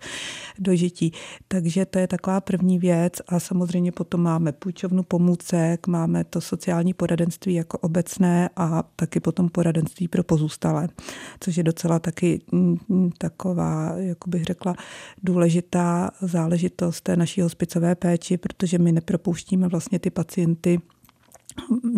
dožití. 0.58 1.12
Takže 1.48 1.86
to 1.86 1.98
je 1.98 2.06
taková 2.06 2.40
první 2.40 2.78
věc 2.78 3.12
a 3.28 3.40
samozřejmě 3.40 3.92
potom 3.92 4.22
máme 4.22 4.52
půjčovnu 4.52 5.02
pomůcek, 5.02 5.86
máme 5.86 6.24
to 6.24 6.40
sociální 6.40 6.94
poradenství 6.94 7.54
jako 7.54 7.78
obecné 7.78 8.50
a 8.56 8.84
taky 8.96 9.20
potom 9.20 9.48
poradenství 9.48 10.08
pro 10.08 10.22
pozůstalé, 10.24 10.88
což 11.40 11.56
je 11.56 11.62
docela 11.62 11.98
taky 11.98 12.40
mm, 12.52 13.10
taková 13.18 13.94
jako 14.14 14.30
bych 14.30 14.44
řekla, 14.44 14.74
důležitá 15.22 16.10
záležitost 16.20 17.00
té 17.00 17.16
naší 17.16 17.40
hospicové 17.40 17.94
péči, 17.94 18.36
protože 18.36 18.78
my 18.78 18.92
nepropouštíme 18.92 19.68
vlastně 19.68 19.98
ty 19.98 20.10
pacienty, 20.10 20.80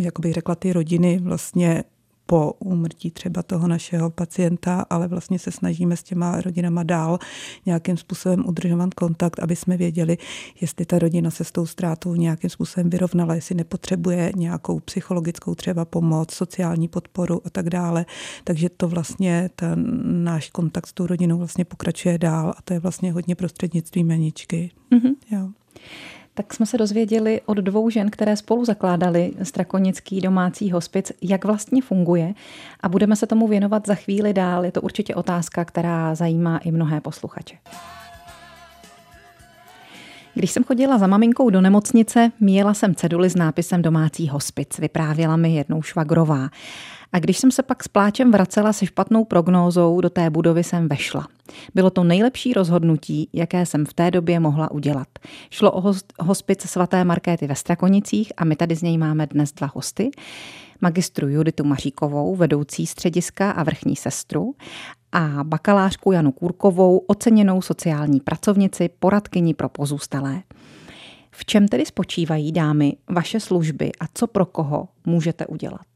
jak 0.00 0.20
bych 0.20 0.32
řekla, 0.32 0.54
ty 0.54 0.72
rodiny 0.72 1.18
vlastně 1.18 1.84
po 2.26 2.52
úmrtí 2.58 3.10
třeba 3.10 3.42
toho 3.42 3.68
našeho 3.68 4.10
pacienta, 4.10 4.86
ale 4.90 5.08
vlastně 5.08 5.38
se 5.38 5.50
snažíme 5.50 5.96
s 5.96 6.02
těma 6.02 6.40
rodinama 6.40 6.82
dál 6.82 7.18
nějakým 7.66 7.96
způsobem 7.96 8.44
udržovat 8.46 8.94
kontakt, 8.94 9.38
aby 9.38 9.56
jsme 9.56 9.76
věděli, 9.76 10.18
jestli 10.60 10.84
ta 10.84 10.98
rodina 10.98 11.30
se 11.30 11.44
s 11.44 11.52
tou 11.52 11.66
ztrátou 11.66 12.14
nějakým 12.14 12.50
způsobem 12.50 12.90
vyrovnala, 12.90 13.34
jestli 13.34 13.54
nepotřebuje 13.54 14.32
nějakou 14.36 14.80
psychologickou 14.80 15.54
třeba 15.54 15.84
pomoc, 15.84 16.34
sociální 16.34 16.88
podporu 16.88 17.40
a 17.44 17.50
tak 17.50 17.70
dále. 17.70 18.06
Takže 18.44 18.68
to 18.68 18.88
vlastně 18.88 19.50
ten 19.56 20.00
náš 20.24 20.50
kontakt 20.50 20.86
s 20.86 20.92
tou 20.92 21.06
rodinou 21.06 21.38
vlastně 21.38 21.64
pokračuje 21.64 22.18
dál 22.18 22.54
a 22.56 22.62
to 22.62 22.72
je 22.72 22.80
vlastně 22.80 23.12
hodně 23.12 23.34
prostřednictvím 23.34 24.06
Meničky. 24.06 24.70
Mm-hmm. 24.92 25.14
Jo 25.30 25.48
tak 26.36 26.54
jsme 26.54 26.66
se 26.66 26.78
dozvěděli 26.78 27.40
od 27.46 27.56
dvou 27.56 27.90
žen, 27.90 28.10
které 28.10 28.36
spolu 28.36 28.64
zakládali 28.64 29.32
Strakonický 29.42 30.20
domácí 30.20 30.70
hospic, 30.70 31.12
jak 31.22 31.44
vlastně 31.44 31.82
funguje 31.82 32.34
a 32.80 32.88
budeme 32.88 33.16
se 33.16 33.26
tomu 33.26 33.48
věnovat 33.48 33.86
za 33.86 33.94
chvíli 33.94 34.32
dál. 34.32 34.64
Je 34.64 34.72
to 34.72 34.80
určitě 34.80 35.14
otázka, 35.14 35.64
která 35.64 36.14
zajímá 36.14 36.58
i 36.58 36.70
mnohé 36.70 37.00
posluchače. 37.00 37.56
Když 40.34 40.50
jsem 40.50 40.64
chodila 40.64 40.98
za 40.98 41.06
maminkou 41.06 41.50
do 41.50 41.60
nemocnice, 41.60 42.32
míjela 42.40 42.74
jsem 42.74 42.94
ceduly 42.94 43.30
s 43.30 43.36
nápisem 43.36 43.82
domácí 43.82 44.28
hospic, 44.28 44.78
vyprávěla 44.78 45.36
mi 45.36 45.54
jednou 45.54 45.82
švagrová. 45.82 46.48
A 47.12 47.18
když 47.18 47.38
jsem 47.38 47.50
se 47.50 47.62
pak 47.62 47.84
s 47.84 47.88
pláčem 47.88 48.32
vracela 48.32 48.72
se 48.72 48.86
špatnou 48.86 49.24
prognózou, 49.24 50.00
do 50.00 50.10
té 50.10 50.30
budovy 50.30 50.64
jsem 50.64 50.88
vešla. 50.88 51.26
Bylo 51.74 51.90
to 51.90 52.04
nejlepší 52.04 52.52
rozhodnutí, 52.52 53.28
jaké 53.32 53.66
jsem 53.66 53.86
v 53.86 53.94
té 53.94 54.10
době 54.10 54.40
mohla 54.40 54.70
udělat. 54.70 55.08
Šlo 55.50 55.72
o 55.72 55.92
hospic 56.20 56.70
svaté 56.70 57.04
Markéty 57.04 57.46
ve 57.46 57.54
Strakonicích 57.54 58.32
a 58.36 58.44
my 58.44 58.56
tady 58.56 58.76
z 58.76 58.82
něj 58.82 58.98
máme 58.98 59.26
dnes 59.26 59.52
dva 59.52 59.70
hosty. 59.74 60.10
Magistru 60.80 61.28
Juditu 61.28 61.64
Maříkovou, 61.64 62.36
vedoucí 62.36 62.86
střediska 62.86 63.50
a 63.50 63.62
vrchní 63.62 63.96
sestru 63.96 64.54
a 65.12 65.44
bakalářku 65.44 66.12
Janu 66.12 66.32
Kůrkovou, 66.32 66.98
oceněnou 66.98 67.62
sociální 67.62 68.20
pracovnici, 68.20 68.90
poradkyni 68.98 69.54
pro 69.54 69.68
pozůstalé. 69.68 70.42
V 71.30 71.44
čem 71.44 71.68
tedy 71.68 71.86
spočívají, 71.86 72.52
dámy, 72.52 72.96
vaše 73.10 73.40
služby 73.40 73.92
a 74.00 74.04
co 74.14 74.26
pro 74.26 74.46
koho 74.46 74.88
můžete 75.06 75.46
udělat? 75.46 75.86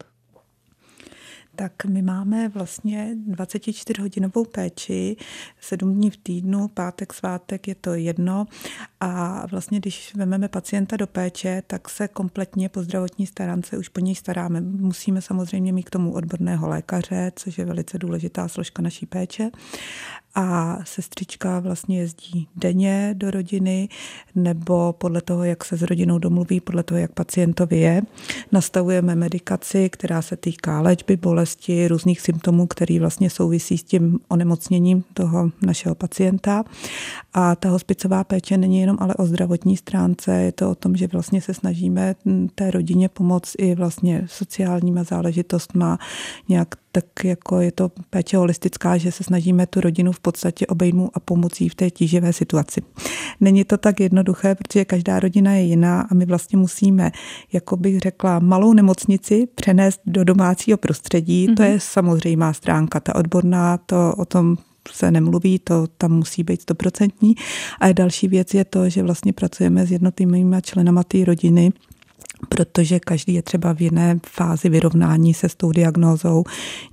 Tak 1.57 1.85
my 1.85 2.03
máme 2.03 2.49
vlastně 2.49 3.17
24-hodinovou 3.31 4.45
péči, 4.45 5.17
sedm 5.61 5.95
dní 5.95 6.11
v 6.11 6.17
týdnu, 6.17 6.69
pátek, 6.69 7.13
svátek 7.13 7.69
je 7.69 7.75
to 7.75 7.95
jedno 7.95 8.47
a 9.01 9.47
vlastně 9.47 9.79
když 9.79 10.15
vezmeme 10.15 10.49
pacienta 10.49 10.97
do 10.97 11.07
péče, 11.07 11.63
tak 11.67 11.89
se 11.89 12.09
kompletně 12.09 12.69
po 12.69 12.83
zdravotní 12.83 13.27
starance 13.27 13.79
už 13.79 13.89
po 13.89 14.01
něj 14.01 14.15
staráme. 14.15 14.61
Musíme 14.61 15.23
samozřejmě 15.23 15.73
mít 15.73 15.83
k 15.83 15.91
tomu 15.91 16.13
odborného 16.13 16.69
lékaře, 16.69 17.33
což 17.37 17.59
je 17.59 17.65
velice 17.65 17.99
důležitá 17.99 18.49
složka 18.49 18.83
naší 18.83 19.07
péče 19.07 19.51
a 20.35 20.79
sestřička 20.85 21.61
vlastně 21.61 21.99
jezdí 21.99 22.49
denně 22.57 23.15
do 23.17 23.31
rodiny 23.31 23.89
nebo 24.35 24.93
podle 24.93 25.21
toho, 25.21 25.45
jak 25.45 25.65
se 25.65 25.77
s 25.77 25.83
rodinou 25.83 26.19
domluví, 26.19 26.61
podle 26.61 26.83
toho, 26.83 26.99
jak 26.99 27.13
pacientovi 27.13 27.79
je. 27.79 28.03
Nastavujeme 28.53 29.15
medikaci, 29.15 29.89
která 29.91 30.23
se 30.23 30.37
týká 30.37 30.81
léčby, 30.81 31.17
bolesti, 31.17 31.89
různých 31.89 32.21
symptomů, 32.21 32.67
který 32.67 32.99
vlastně 32.99 33.31
souvisí 33.31 33.79
s 33.79 33.83
tím 33.83 34.19
onemocněním 34.29 35.05
toho 35.15 35.51
našeho 35.63 35.95
pacienta. 35.95 36.65
A 37.33 37.57
ta 37.57 37.69
hospicová 37.69 38.25
péče 38.25 38.57
není 38.57 38.81
jenom 38.81 38.97
ale 39.01 39.15
o 39.15 39.27
zdravotní 39.27 39.77
stránce, 39.77 40.33
je 40.35 40.53
to 40.53 40.71
o 40.71 40.75
tom, 40.75 40.97
že 40.97 41.07
vlastně 41.07 41.41
se 41.41 41.55
snažíme 41.55 42.15
té 42.55 42.71
rodině 42.71 43.09
pomoct 43.09 43.53
i 43.59 43.75
vlastně 43.75 44.23
sociálníma 44.27 45.03
záležitostma, 45.03 45.99
nějak 46.49 46.75
tak 46.93 47.05
jako 47.25 47.61
je 47.61 47.73
to 47.73 47.91
péče 48.11 48.37
holistická, 48.37 48.97
že 48.97 49.13
se 49.13 49.25
snažíme 49.25 49.67
tu 49.67 49.81
rodinu 49.81 50.13
v 50.13 50.20
podstatě 50.21 50.67
obejmout 50.67 51.11
a 51.15 51.21
pomocí 51.21 51.69
v 51.69 51.75
té 51.75 51.91
tíživé 51.91 52.33
situaci. 52.33 52.83
Není 53.41 53.65
to 53.65 53.77
tak 53.77 54.01
jednoduché, 54.01 54.55
protože 54.55 54.85
každá 54.85 55.21
rodina 55.21 55.53
je 55.53 55.63
jiná 55.63 56.01
a 56.01 56.15
my 56.15 56.27
vlastně 56.27 56.59
musíme, 56.59 57.11
jako 57.53 57.77
bych 57.77 57.99
řekla, 57.99 58.39
malou 58.39 58.73
nemocnici 58.73 59.49
přenést 59.55 60.01
do 60.07 60.25
domácího 60.25 60.79
prostředí. 60.79 61.49
Mm-hmm. 61.49 61.57
To 61.57 61.63
je 61.63 61.81
samozřejmá 61.81 62.53
stránka. 62.53 63.01
Ta 63.01 63.15
odborná, 63.15 63.79
to 63.79 64.15
o 64.17 64.25
tom 64.25 64.57
se 64.93 65.11
nemluví, 65.11 65.59
to 65.59 65.87
tam 65.87 66.13
musí 66.13 66.43
být 66.43 66.63
stoprocentní. 66.63 67.35
A 67.81 67.93
další 67.93 68.29
věc 68.29 68.55
je 68.55 68.65
to, 68.65 68.89
že 68.89 69.03
vlastně 69.03 69.33
pracujeme 69.33 69.87
s 69.87 69.91
jednotlivými 69.91 70.57
členama 70.63 71.05
té 71.05 71.25
rodiny, 71.25 71.73
protože 72.49 73.01
každý 73.01 73.35
je 73.35 73.43
třeba 73.43 73.73
v 73.75 73.81
jiné 73.81 74.19
fázi 74.27 74.69
vyrovnání 74.69 75.35
se 75.35 75.49
s 75.49 75.55
tou 75.55 75.73
diagnózou. 75.73 76.45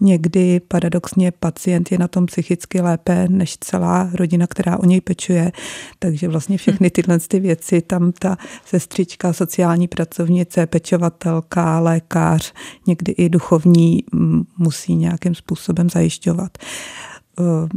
Někdy 0.01 0.59
paradoxně 0.67 1.31
pacient 1.31 1.91
je 1.91 1.97
na 1.97 2.07
tom 2.07 2.25
psychicky 2.25 2.81
lépe 2.81 3.27
než 3.29 3.57
celá 3.57 4.09
rodina, 4.13 4.47
která 4.47 4.77
o 4.77 4.85
něj 4.85 5.01
pečuje. 5.01 5.51
Takže 5.99 6.27
vlastně 6.27 6.57
všechny 6.57 6.89
tyhle 6.89 7.19
ty 7.19 7.39
věci, 7.39 7.81
tam 7.81 8.11
ta 8.11 8.37
sestřička, 8.65 9.33
sociální 9.33 9.87
pracovnice, 9.87 10.65
pečovatelka, 10.65 11.79
lékař, 11.79 12.53
někdy 12.87 13.11
i 13.11 13.29
duchovní 13.29 14.03
musí 14.57 14.95
nějakým 14.95 15.35
způsobem 15.35 15.89
zajišťovat. 15.89 16.57
Eh, 17.39 17.67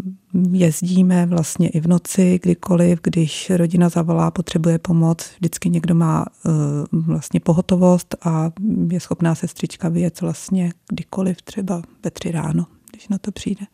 jezdíme 0.50 1.26
vlastně 1.26 1.69
i 1.69 1.81
v 1.81 1.87
noci, 1.87 2.38
kdykoliv, 2.43 2.99
když 3.02 3.50
rodina 3.50 3.88
zavolá, 3.88 4.31
potřebuje 4.31 4.79
pomoc, 4.79 5.31
vždycky 5.38 5.71
někdo 5.71 5.95
má 5.95 6.25
eh, 6.47 6.50
vlastně 6.93 7.40
pohotovost 7.40 8.14
a 8.25 8.50
je 8.90 9.00
schopná 9.00 9.35
sestřička 9.35 9.88
vyjet 9.88 10.21
vlastně 10.21 10.73
kdykoliv, 10.88 11.43
třeba 11.43 11.83
ve 12.05 12.11
tři 12.11 12.31
ráno, 12.31 12.67
když 12.90 13.09
na 13.09 13.19
to 13.19 13.33
přijde. 13.33 13.67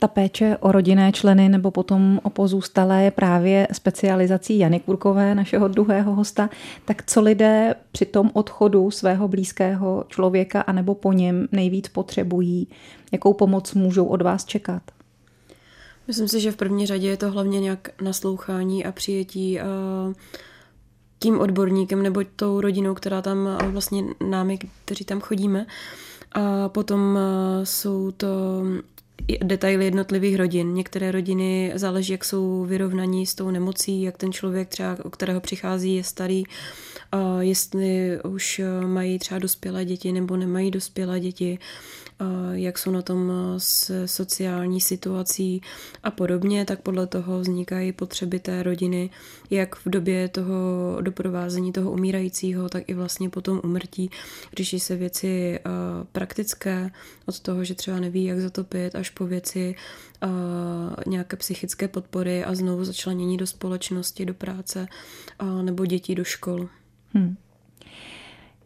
Ta 0.00 0.08
péče 0.08 0.56
o 0.60 0.72
rodinné 0.72 1.12
členy 1.12 1.48
nebo 1.48 1.70
potom 1.70 2.20
o 2.22 2.30
pozůstalé 2.30 3.04
je 3.04 3.10
právě 3.10 3.68
specializací 3.72 4.58
Jany 4.58 4.80
Kurkové, 4.80 5.34
našeho 5.34 5.68
druhého 5.68 6.14
hosta. 6.14 6.50
Tak 6.84 7.02
co 7.06 7.20
lidé 7.20 7.74
při 7.92 8.04
tom 8.04 8.30
odchodu 8.32 8.90
svého 8.90 9.28
blízkého 9.28 10.04
člověka 10.08 10.60
anebo 10.60 10.94
po 10.94 11.12
něm 11.12 11.48
nejvíc 11.52 11.88
potřebují? 11.88 12.68
Jakou 13.12 13.32
pomoc 13.32 13.74
můžou 13.74 14.04
od 14.04 14.22
vás 14.22 14.44
čekat? 14.44 14.82
Myslím 16.06 16.28
si, 16.28 16.40
že 16.40 16.52
v 16.52 16.56
první 16.56 16.86
řadě 16.86 17.08
je 17.08 17.16
to 17.16 17.30
hlavně 17.30 17.60
nějak 17.60 17.88
naslouchání 18.02 18.84
a 18.84 18.92
přijetí 18.92 19.58
uh, 19.58 20.12
tím 21.18 21.40
odborníkem 21.40 22.02
nebo 22.02 22.20
tou 22.36 22.60
rodinou, 22.60 22.94
která 22.94 23.22
tam 23.22 23.58
vlastně 23.70 24.04
námi, 24.28 24.58
kteří 24.84 25.04
tam 25.04 25.20
chodíme. 25.20 25.66
A 26.32 26.68
potom 26.68 27.00
uh, 27.00 27.64
jsou 27.64 28.10
to 28.10 28.26
detaily 29.42 29.84
jednotlivých 29.84 30.36
rodin. 30.36 30.74
Některé 30.74 31.12
rodiny 31.12 31.72
záleží, 31.74 32.12
jak 32.12 32.24
jsou 32.24 32.64
vyrovnaní 32.64 33.26
s 33.26 33.34
tou 33.34 33.50
nemocí, 33.50 34.02
jak 34.02 34.16
ten 34.16 34.32
člověk 34.32 34.68
třeba, 34.68 34.96
o 35.02 35.10
kterého 35.10 35.40
přichází, 35.40 35.94
je 35.94 36.04
starý, 36.04 36.44
jestli 37.40 38.18
už 38.22 38.60
mají 38.86 39.18
třeba 39.18 39.38
dospělé 39.38 39.84
děti 39.84 40.12
nebo 40.12 40.36
nemají 40.36 40.70
dospělé 40.70 41.20
děti 41.20 41.58
jak 42.52 42.78
jsou 42.78 42.90
na 42.90 43.02
tom 43.02 43.32
s 43.58 44.06
sociální 44.06 44.80
situací 44.80 45.62
a 46.02 46.10
podobně, 46.10 46.64
tak 46.64 46.80
podle 46.80 47.06
toho 47.06 47.40
vznikají 47.40 47.92
potřeby 47.92 48.38
té 48.38 48.62
rodiny, 48.62 49.10
jak 49.50 49.76
v 49.76 49.88
době 49.88 50.28
toho 50.28 50.56
doprovázení 51.00 51.72
toho 51.72 51.90
umírajícího, 51.90 52.68
tak 52.68 52.82
i 52.86 52.94
vlastně 52.94 53.30
potom 53.30 53.60
umrtí. 53.64 54.10
Řeší 54.56 54.80
se 54.80 54.96
věci 54.96 55.58
praktické, 56.12 56.90
od 57.26 57.40
toho, 57.40 57.64
že 57.64 57.74
třeba 57.74 58.00
neví, 58.00 58.24
jak 58.24 58.40
zatopit, 58.40 58.94
až 58.94 59.10
po 59.10 59.26
věci 59.26 59.74
nějaké 61.06 61.36
psychické 61.36 61.88
podpory 61.88 62.44
a 62.44 62.54
znovu 62.54 62.84
začlenění 62.84 63.36
do 63.36 63.46
společnosti, 63.46 64.26
do 64.26 64.34
práce 64.34 64.86
nebo 65.62 65.86
dětí 65.86 66.14
do 66.14 66.24
škol. 66.24 66.68
Hmm. 67.14 67.36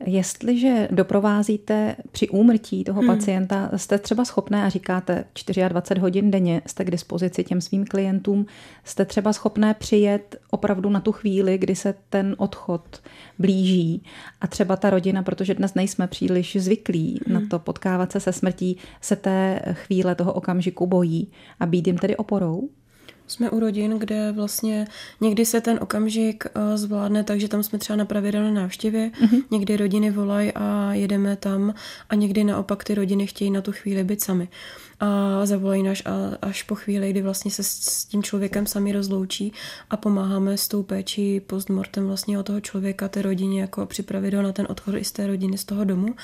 Jestliže 0.07 0.88
doprovázíte 0.90 1.97
při 2.12 2.28
úmrtí 2.28 2.85
toho 2.85 3.00
hmm. 3.00 3.16
pacienta, 3.16 3.71
jste 3.76 3.99
třeba 3.99 4.25
schopné 4.25 4.64
a 4.64 4.69
říkáte 4.69 5.25
24 5.69 6.00
hodin 6.00 6.30
denně, 6.30 6.62
jste 6.66 6.85
k 6.85 6.90
dispozici 6.90 7.45
těm 7.45 7.61
svým 7.61 7.85
klientům, 7.85 8.47
jste 8.85 9.04
třeba 9.04 9.33
schopné 9.33 9.75
přijet 9.75 10.37
opravdu 10.50 10.90
na 10.90 11.00
tu 11.00 11.12
chvíli, 11.12 11.59
kdy 11.59 11.75
se 11.76 11.95
ten 12.11 12.35
odchod 12.38 13.02
blíží 13.38 14.02
a 14.40 14.47
třeba 14.47 14.76
ta 14.76 14.90
rodina, 14.90 15.23
protože 15.23 15.54
dnes 15.54 15.75
nejsme 15.75 16.07
příliš 16.07 16.57
zvyklí 16.61 17.21
hmm. 17.26 17.35
na 17.35 17.49
to 17.50 17.59
potkávat 17.59 18.12
se 18.12 18.21
se 18.21 18.33
smrtí, 18.33 18.76
se 19.00 19.16
té 19.16 19.62
chvíle 19.73 20.14
toho 20.14 20.33
okamžiku 20.33 20.87
bojí 20.87 21.30
a 21.61 21.66
být 21.66 21.87
jim 21.87 21.99
tedy 21.99 22.16
oporou? 22.16 22.69
Jsme 23.30 23.50
u 23.50 23.60
rodin, 23.60 23.99
kde 23.99 24.32
vlastně 24.32 24.87
někdy 25.20 25.46
se 25.46 25.60
ten 25.60 25.78
okamžik 25.82 26.44
uh, 26.44 26.76
zvládne, 26.76 27.25
takže 27.25 27.49
tam 27.49 27.62
jsme 27.62 27.78
třeba 27.78 27.96
na 27.96 28.04
pravidelné 28.04 28.50
návštěvě, 28.50 29.10
mm-hmm. 29.10 29.42
někdy 29.50 29.76
rodiny 29.76 30.10
volají 30.10 30.52
a 30.54 30.92
jedeme 30.92 31.37
tam 31.37 31.75
a 32.08 32.14
někdy 32.14 32.44
naopak 32.44 32.84
ty 32.84 32.94
rodiny 32.94 33.26
chtějí 33.26 33.50
na 33.50 33.60
tu 33.60 33.72
chvíli 33.72 34.04
být 34.04 34.25
sami. 34.25 34.49
A 35.00 35.40
zavolají 35.46 35.82
nás 35.82 35.99
až 36.42 36.62
po 36.62 36.75
chvíli, 36.75 37.10
kdy 37.10 37.22
vlastně 37.22 37.50
se 37.50 37.62
s 37.62 38.04
tím 38.04 38.22
člověkem 38.22 38.66
sami 38.66 38.92
rozloučí 38.92 39.52
a 39.90 39.96
pomáháme 39.96 40.56
s 40.56 40.68
tou 40.68 40.82
péčí 40.82 41.40
postmortem 41.40 42.06
vlastně 42.06 42.38
o 42.38 42.42
toho 42.42 42.60
člověka, 42.60 43.08
té 43.08 43.22
rodině, 43.22 43.60
jako 43.60 43.87
připravit 43.87 44.34
ho 44.34 44.42
na 44.42 44.52
ten 44.52 44.66
odchod 44.70 44.94
i 44.94 45.04
z 45.04 45.12
té 45.12 45.26
rodiny, 45.26 45.58
z 45.58 45.64
toho 45.64 45.84
domu. 45.84 46.14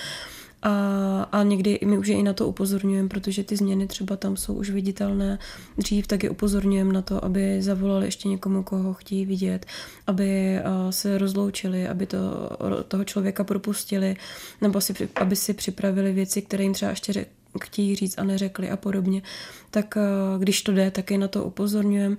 A, 0.66 1.28
a 1.32 1.42
někdy 1.42 1.78
my 1.84 1.98
už 1.98 2.08
je 2.08 2.16
i 2.16 2.22
na 2.22 2.32
to 2.32 2.48
upozorňujeme, 2.48 3.08
protože 3.08 3.44
ty 3.44 3.56
změny 3.56 3.86
třeba 3.86 4.16
tam 4.16 4.36
jsou 4.36 4.54
už 4.54 4.70
viditelné. 4.70 5.38
Dřív, 5.78 6.06
tak 6.06 6.24
je 6.24 6.30
upozorňujeme 6.30 6.92
na 6.92 7.02
to, 7.02 7.24
aby 7.24 7.62
zavolali 7.62 8.06
ještě 8.06 8.28
někomu, 8.28 8.62
koho 8.62 8.94
chtějí 8.94 9.26
vidět, 9.26 9.66
aby 10.06 10.58
se 10.90 11.18
rozloučili, 11.18 11.88
aby 11.88 12.06
to, 12.06 12.18
toho 12.88 13.04
člověka 13.04 13.44
propustili, 13.44 14.16
nebo 14.60 14.80
si, 14.80 14.94
aby 15.14 15.36
si 15.36 15.54
připravili 15.54 16.12
věci, 16.12 16.42
které 16.42 16.64
jim 16.64 16.72
třeba 16.72 16.90
ještě 16.90 17.12
řek, 17.12 17.28
chtějí 17.62 17.96
říct 17.96 18.18
a 18.18 18.24
neřekli 18.24 18.70
a 18.70 18.76
podobně, 18.76 19.22
tak 19.70 19.98
když 20.38 20.62
to 20.62 20.72
jde, 20.72 20.90
tak 20.90 21.10
je 21.10 21.18
na 21.18 21.28
to 21.28 21.44
upozorňujeme. 21.44 22.16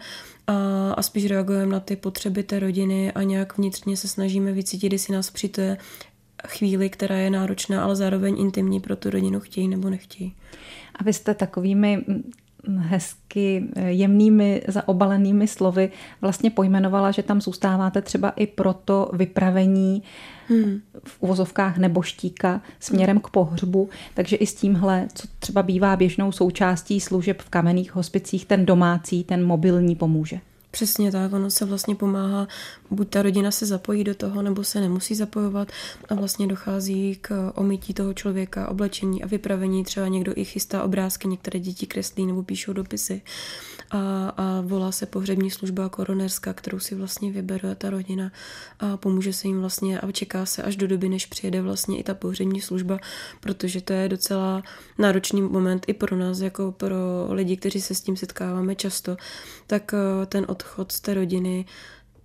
A, 0.47 0.91
a 0.91 1.01
spíš 1.01 1.25
reagujeme 1.25 1.71
na 1.71 1.79
ty 1.79 1.95
potřeby 1.95 2.43
té 2.43 2.59
rodiny 2.59 3.11
a 3.11 3.23
nějak 3.23 3.57
vnitřně 3.57 3.97
se 3.97 4.07
snažíme 4.07 4.51
vycítit, 4.51 4.93
jestli 4.93 5.13
nás 5.13 5.31
při 5.31 5.49
té 5.49 5.77
chvíli, 6.47 6.89
která 6.89 7.15
je 7.15 7.29
náročná, 7.29 7.83
ale 7.83 7.95
zároveň 7.95 8.39
intimní 8.39 8.79
pro 8.79 8.95
tu 8.95 9.09
rodinu 9.09 9.39
chtějí 9.39 9.67
nebo 9.67 9.89
nechtějí. 9.89 10.35
A 10.95 11.03
vy 11.03 11.13
jste 11.13 11.33
takovými 11.33 12.05
hezky 12.77 13.63
jemnými 13.87 14.61
zaobalenými 14.67 15.47
slovy 15.47 15.91
vlastně 16.21 16.49
pojmenovala, 16.49 17.11
že 17.11 17.23
tam 17.23 17.41
zůstáváte 17.41 18.01
třeba 18.01 18.29
i 18.29 18.47
pro 18.47 18.73
to 18.73 19.09
vypravení 19.13 20.03
hmm. 20.47 20.81
v 21.03 21.17
uvozovkách 21.19 21.77
neboštíka 21.77 22.61
směrem 22.79 23.19
k 23.19 23.29
pohřbu, 23.29 23.89
takže 24.13 24.35
i 24.35 24.47
s 24.47 24.55
tímhle, 24.55 25.07
co 25.13 25.27
třeba 25.39 25.63
bývá 25.63 25.95
běžnou 25.95 26.31
součástí 26.31 26.99
služeb 26.99 27.41
v 27.41 27.49
kamenných 27.49 27.95
hospicích, 27.95 28.45
ten 28.45 28.65
domácí, 28.65 29.23
ten 29.23 29.45
mobilní 29.45 29.95
pomůže. 29.95 30.39
Přesně 30.71 31.11
tak, 31.11 31.33
ono 31.33 31.51
se 31.51 31.65
vlastně 31.65 31.95
pomáhá, 31.95 32.47
buď 32.91 33.09
ta 33.09 33.21
rodina 33.21 33.51
se 33.51 33.65
zapojí 33.65 34.03
do 34.03 34.15
toho, 34.15 34.41
nebo 34.41 34.63
se 34.63 34.81
nemusí 34.81 35.15
zapojovat 35.15 35.71
a 36.09 36.15
vlastně 36.15 36.47
dochází 36.47 37.17
k 37.21 37.51
omytí 37.55 37.93
toho 37.93 38.13
člověka, 38.13 38.69
oblečení 38.69 39.23
a 39.23 39.27
vypravení. 39.27 39.83
Třeba 39.83 40.07
někdo 40.07 40.33
i 40.35 40.45
chystá 40.45 40.83
obrázky, 40.83 41.27
některé 41.27 41.59
děti 41.59 41.87
kreslí 41.87 42.25
nebo 42.25 42.43
píšou 42.43 42.73
dopisy 42.73 43.21
a, 43.91 44.29
a 44.37 44.61
volá 44.61 44.91
se 44.91 45.05
pohřební 45.05 45.51
služba 45.51 45.89
koronerská, 45.89 46.53
kterou 46.53 46.79
si 46.79 46.95
vlastně 46.95 47.31
vybere 47.31 47.75
ta 47.75 47.89
rodina 47.89 48.31
a 48.79 48.97
pomůže 48.97 49.33
se 49.33 49.47
jim 49.47 49.59
vlastně 49.59 49.99
a 49.99 50.11
čeká 50.11 50.45
se 50.45 50.63
až 50.63 50.75
do 50.75 50.87
doby, 50.87 51.09
než 51.09 51.25
přijede 51.25 51.61
vlastně 51.61 51.97
i 51.97 52.03
ta 52.03 52.13
pohřební 52.13 52.61
služba, 52.61 52.99
protože 53.41 53.81
to 53.81 53.93
je 53.93 54.09
docela 54.09 54.63
náročný 54.97 55.41
moment 55.41 55.85
i 55.87 55.93
pro 55.93 56.15
nás, 56.17 56.39
jako 56.39 56.71
pro 56.71 57.27
lidi, 57.29 57.57
kteří 57.57 57.81
se 57.81 57.95
s 57.95 58.01
tím 58.01 58.17
setkáváme 58.17 58.75
často, 58.75 59.17
tak 59.67 59.93
eh, 59.93 60.25
ten 60.25 60.45
odchod 60.57 60.91
z 60.91 60.99
té 60.99 61.13
rodiny 61.13 61.65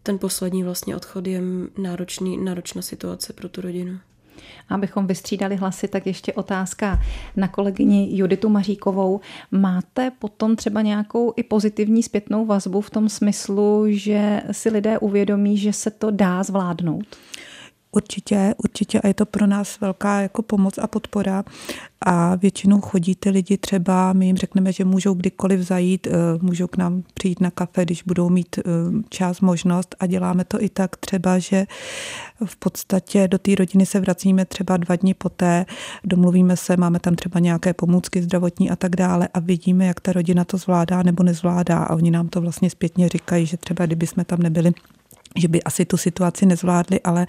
ten 0.03 0.19
poslední 0.19 0.65
vlastně 0.65 0.97
odchod 0.97 1.27
je 1.27 1.41
náročný, 1.79 2.37
náročná 2.37 2.83
situace 2.83 3.33
pro 3.33 3.49
tu 3.49 3.61
rodinu. 3.61 3.99
Abychom 4.69 5.07
vystřídali 5.07 5.57
hlasy, 5.57 5.89
tak 5.89 6.07
ještě 6.07 6.33
otázka 6.33 7.01
na 7.37 7.49
kolegyni 7.49 8.09
Juditu 8.19 8.49
Maříkovou. 8.49 9.21
Máte 9.51 10.11
potom 10.19 10.57
třeba 10.57 10.83
nějakou 10.83 11.33
i 11.37 11.43
pozitivní 11.43 12.03
zpětnou 12.03 12.47
vazbu 12.47 12.81
v 12.81 12.91
tom 12.91 13.09
smyslu, 13.09 13.85
že 13.89 14.43
si 14.53 14.71
lidé 14.71 14.99
uvědomí, 14.99 15.59
že 15.59 15.73
se 15.73 15.91
to 15.91 16.11
dá 16.11 16.43
zvládnout? 16.43 17.17
Určitě, 17.97 18.55
určitě. 18.65 19.01
A 19.01 19.09
je 19.09 19.15
to 19.15 19.27
pro 19.27 19.47
nás 19.47 19.81
velká 19.81 20.21
jako 20.21 20.43
pomoc 20.43 20.79
a 20.79 20.87
podpora. 20.87 21.45
A 22.01 22.35
většinou 22.35 22.81
chodí 22.81 23.15
ty 23.15 23.31
lidi 23.31 23.57
třeba, 23.57 24.13
my 24.13 24.27
jim 24.27 24.37
řekneme, 24.37 24.73
že 24.73 24.85
můžou 24.85 25.15
kdykoliv 25.15 25.61
zajít, 25.61 26.07
eh, 26.07 26.11
můžou 26.41 26.67
k 26.67 26.77
nám 26.77 27.03
přijít 27.15 27.41
na 27.41 27.51
kafe, 27.51 27.85
když 27.85 28.03
budou 28.03 28.29
mít 28.29 28.59
eh, 28.59 28.63
čas, 29.09 29.41
možnost. 29.41 29.97
A 30.01 30.07
děláme 30.07 30.45
to 30.45 30.63
i 30.63 30.69
tak 30.69 30.97
třeba, 30.97 31.39
že 31.39 31.67
v 32.45 32.57
podstatě 32.57 33.29
do 33.29 33.39
té 33.39 33.55
rodiny 33.55 33.87
se 33.87 34.01
vracíme 34.01 34.45
třeba 34.45 34.77
dva 34.77 34.97
dny 34.97 35.15
poté, 35.15 35.67
domluvíme 36.05 36.57
se, 36.57 36.77
máme 36.77 37.01
tam 37.01 37.15
třeba 37.15 37.41
nějaké 37.41 37.75
pomůcky 37.75 38.23
zdravotní 38.23 38.71
a 38.71 38.77
tak 38.77 38.97
dále 38.97 39.29
a 39.35 39.41
vidíme, 39.41 39.87
jak 39.87 40.01
ta 40.01 40.13
rodina 40.13 40.45
to 40.45 40.57
zvládá 40.57 41.03
nebo 41.03 41.23
nezvládá. 41.23 41.79
A 41.79 41.95
oni 41.95 42.11
nám 42.11 42.29
to 42.29 42.41
vlastně 42.41 42.71
zpětně 42.71 43.09
říkají, 43.09 43.47
že 43.47 43.57
třeba 43.57 43.87
kdyby 43.87 44.07
jsme 44.07 44.25
tam 44.25 44.39
nebyli, 44.39 44.73
že 45.37 45.49
by 45.49 45.63
asi 45.63 45.85
tu 45.85 45.97
situaci 45.97 46.47
nezvládli, 46.47 47.01
ale 47.01 47.27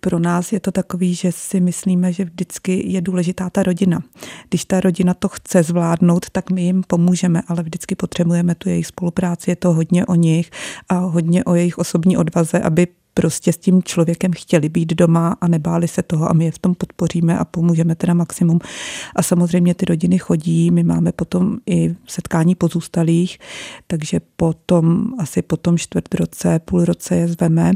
pro 0.00 0.18
nás 0.18 0.52
je 0.52 0.60
to 0.60 0.72
takový, 0.72 1.14
že 1.14 1.32
si 1.32 1.60
myslíme, 1.60 2.12
že 2.12 2.24
vždycky 2.24 2.92
je 2.92 3.00
důležitá 3.00 3.50
ta 3.50 3.62
rodina. 3.62 4.02
Když 4.48 4.64
ta 4.64 4.80
rodina 4.80 5.14
to 5.14 5.28
chce 5.28 5.62
zvládnout, 5.62 6.30
tak 6.30 6.50
my 6.50 6.62
jim 6.62 6.82
pomůžeme, 6.86 7.42
ale 7.48 7.62
vždycky 7.62 7.94
potřebujeme 7.94 8.54
tu 8.54 8.68
jejich 8.68 8.86
spolupráci, 8.86 9.50
je 9.50 9.56
to 9.56 9.72
hodně 9.72 10.06
o 10.06 10.14
nich 10.14 10.50
a 10.88 10.94
hodně 10.94 11.44
o 11.44 11.54
jejich 11.54 11.78
osobní 11.78 12.16
odvaze, 12.16 12.60
aby 12.60 12.86
prostě 13.14 13.52
s 13.52 13.56
tím 13.56 13.82
člověkem 13.82 14.32
chtěli 14.32 14.68
být 14.68 14.94
doma 14.94 15.36
a 15.40 15.48
nebáli 15.48 15.88
se 15.88 16.02
toho 16.02 16.30
a 16.30 16.32
my 16.32 16.44
je 16.44 16.50
v 16.50 16.58
tom 16.58 16.74
podpoříme 16.74 17.38
a 17.38 17.44
pomůžeme 17.44 17.94
teda 17.94 18.14
maximum. 18.14 18.58
A 19.16 19.22
samozřejmě 19.22 19.74
ty 19.74 19.86
rodiny 19.86 20.18
chodí, 20.18 20.70
my 20.70 20.82
máme 20.82 21.12
potom 21.12 21.58
i 21.66 21.94
setkání 22.06 22.54
pozůstalých, 22.54 23.38
takže 23.86 24.20
potom 24.36 25.12
asi 25.18 25.42
potom 25.42 25.78
čtvrt 25.78 26.14
roce, 26.14 26.58
půl 26.58 26.84
roce 26.84 27.16
je 27.16 27.28
zveme 27.28 27.72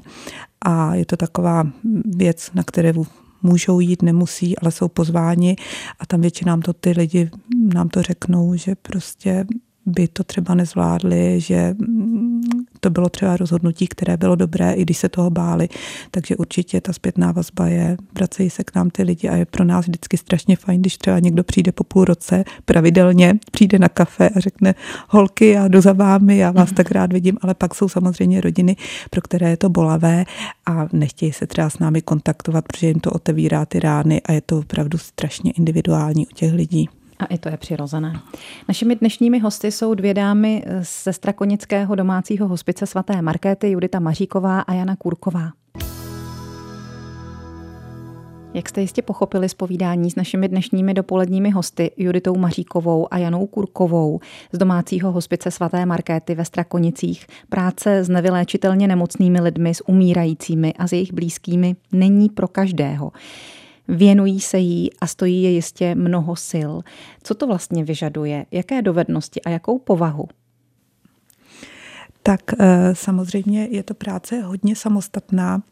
a 0.60 0.94
je 0.94 1.06
to 1.06 1.16
taková 1.16 1.66
věc, 2.04 2.50
na 2.54 2.62
které 2.62 2.92
můžou 3.42 3.80
jít, 3.80 4.02
nemusí, 4.02 4.58
ale 4.58 4.72
jsou 4.72 4.88
pozváni 4.88 5.56
a 6.00 6.06
tam 6.06 6.20
většinou 6.20 6.60
to 6.60 6.72
ty 6.72 6.90
lidi 6.90 7.30
nám 7.74 7.88
to 7.88 8.02
řeknou, 8.02 8.54
že 8.54 8.74
prostě 8.74 9.46
by 9.88 10.08
to 10.08 10.24
třeba 10.24 10.54
nezvládli, 10.54 11.40
že 11.40 11.74
mm, 11.78 12.40
to 12.80 12.90
bylo 12.90 13.08
třeba 13.08 13.36
rozhodnutí, 13.36 13.86
které 13.86 14.16
bylo 14.16 14.36
dobré, 14.36 14.72
i 14.72 14.82
když 14.82 14.98
se 14.98 15.08
toho 15.08 15.30
báli. 15.30 15.68
Takže 16.10 16.36
určitě 16.36 16.80
ta 16.80 16.92
zpětná 16.92 17.32
vazba 17.32 17.66
je, 17.66 17.96
vracejí 18.14 18.50
se 18.50 18.64
k 18.64 18.74
nám 18.74 18.90
ty 18.90 19.02
lidi 19.02 19.28
a 19.28 19.36
je 19.36 19.44
pro 19.44 19.64
nás 19.64 19.86
vždycky 19.86 20.16
strašně 20.16 20.56
fajn, 20.56 20.80
když 20.80 20.96
třeba 20.96 21.18
někdo 21.18 21.44
přijde 21.44 21.72
po 21.72 21.84
půl 21.84 22.04
roce 22.04 22.44
pravidelně, 22.64 23.34
přijde 23.50 23.78
na 23.78 23.88
kafe 23.88 24.28
a 24.28 24.40
řekne 24.40 24.74
holky, 25.08 25.48
já 25.48 25.68
jdu 25.68 25.80
za 25.80 25.92
vámi, 25.92 26.36
já 26.36 26.50
vás 26.50 26.72
tak 26.72 26.90
rád 26.90 27.12
vidím, 27.12 27.38
ale 27.40 27.54
pak 27.54 27.74
jsou 27.74 27.88
samozřejmě 27.88 28.40
rodiny, 28.40 28.76
pro 29.10 29.20
které 29.20 29.50
je 29.50 29.56
to 29.56 29.68
bolavé 29.68 30.24
a 30.66 30.88
nechtějí 30.92 31.32
se 31.32 31.46
třeba 31.46 31.70
s 31.70 31.78
námi 31.78 32.02
kontaktovat, 32.02 32.64
protože 32.66 32.86
jim 32.86 33.00
to 33.00 33.10
otevírá 33.10 33.66
ty 33.66 33.80
rány 33.80 34.22
a 34.22 34.32
je 34.32 34.40
to 34.40 34.58
opravdu 34.58 34.98
strašně 34.98 35.52
individuální 35.52 36.26
u 36.26 36.34
těch 36.34 36.52
lidí. 36.52 36.88
A 37.18 37.24
i 37.24 37.38
to 37.38 37.48
je 37.48 37.56
přirozené. 37.56 38.20
Našimi 38.68 38.96
dnešními 38.96 39.38
hosty 39.38 39.72
jsou 39.72 39.94
dvě 39.94 40.14
dámy 40.14 40.64
ze 41.04 41.12
Strakonického 41.12 41.94
domácího 41.94 42.48
hospice 42.48 42.86
svaté 42.86 43.22
Markéty, 43.22 43.70
Judita 43.70 44.00
Maříková 44.00 44.60
a 44.60 44.74
Jana 44.74 44.96
Kurková. 44.96 45.50
Jak 48.54 48.68
jste 48.68 48.80
jistě 48.80 49.02
pochopili 49.02 49.48
z 49.48 49.54
povídání 49.54 50.10
s 50.10 50.16
našimi 50.16 50.48
dnešními 50.48 50.94
dopoledními 50.94 51.50
hosty 51.50 51.90
Juditou 51.96 52.36
Maříkovou 52.36 53.08
a 53.10 53.18
Janou 53.18 53.46
Kurkovou 53.46 54.20
z 54.52 54.58
domácího 54.58 55.12
hospice 55.12 55.50
svaté 55.50 55.86
Markéty 55.86 56.34
ve 56.34 56.44
Strakonicích, 56.44 57.26
práce 57.48 58.04
s 58.04 58.08
nevyléčitelně 58.08 58.88
nemocnými 58.88 59.40
lidmi, 59.40 59.74
s 59.74 59.88
umírajícími 59.88 60.74
a 60.74 60.88
s 60.88 60.92
jejich 60.92 61.12
blízkými 61.12 61.76
není 61.92 62.28
pro 62.28 62.48
každého. 62.48 63.12
Věnují 63.88 64.40
se 64.40 64.58
jí 64.58 64.90
a 65.00 65.06
stojí 65.06 65.42
je 65.42 65.50
jistě 65.50 65.94
mnoho 65.94 66.36
sil. 66.50 66.72
Co 67.22 67.34
to 67.34 67.46
vlastně 67.46 67.84
vyžaduje? 67.84 68.46
Jaké 68.50 68.82
dovednosti 68.82 69.42
a 69.42 69.50
jakou 69.50 69.78
povahu? 69.78 70.28
Tak 72.22 72.40
eh, 72.58 72.94
samozřejmě 72.94 73.68
je 73.70 73.82
to 73.82 73.94
práce 73.94 74.40
hodně 74.40 74.76
samostatná, 74.76 75.62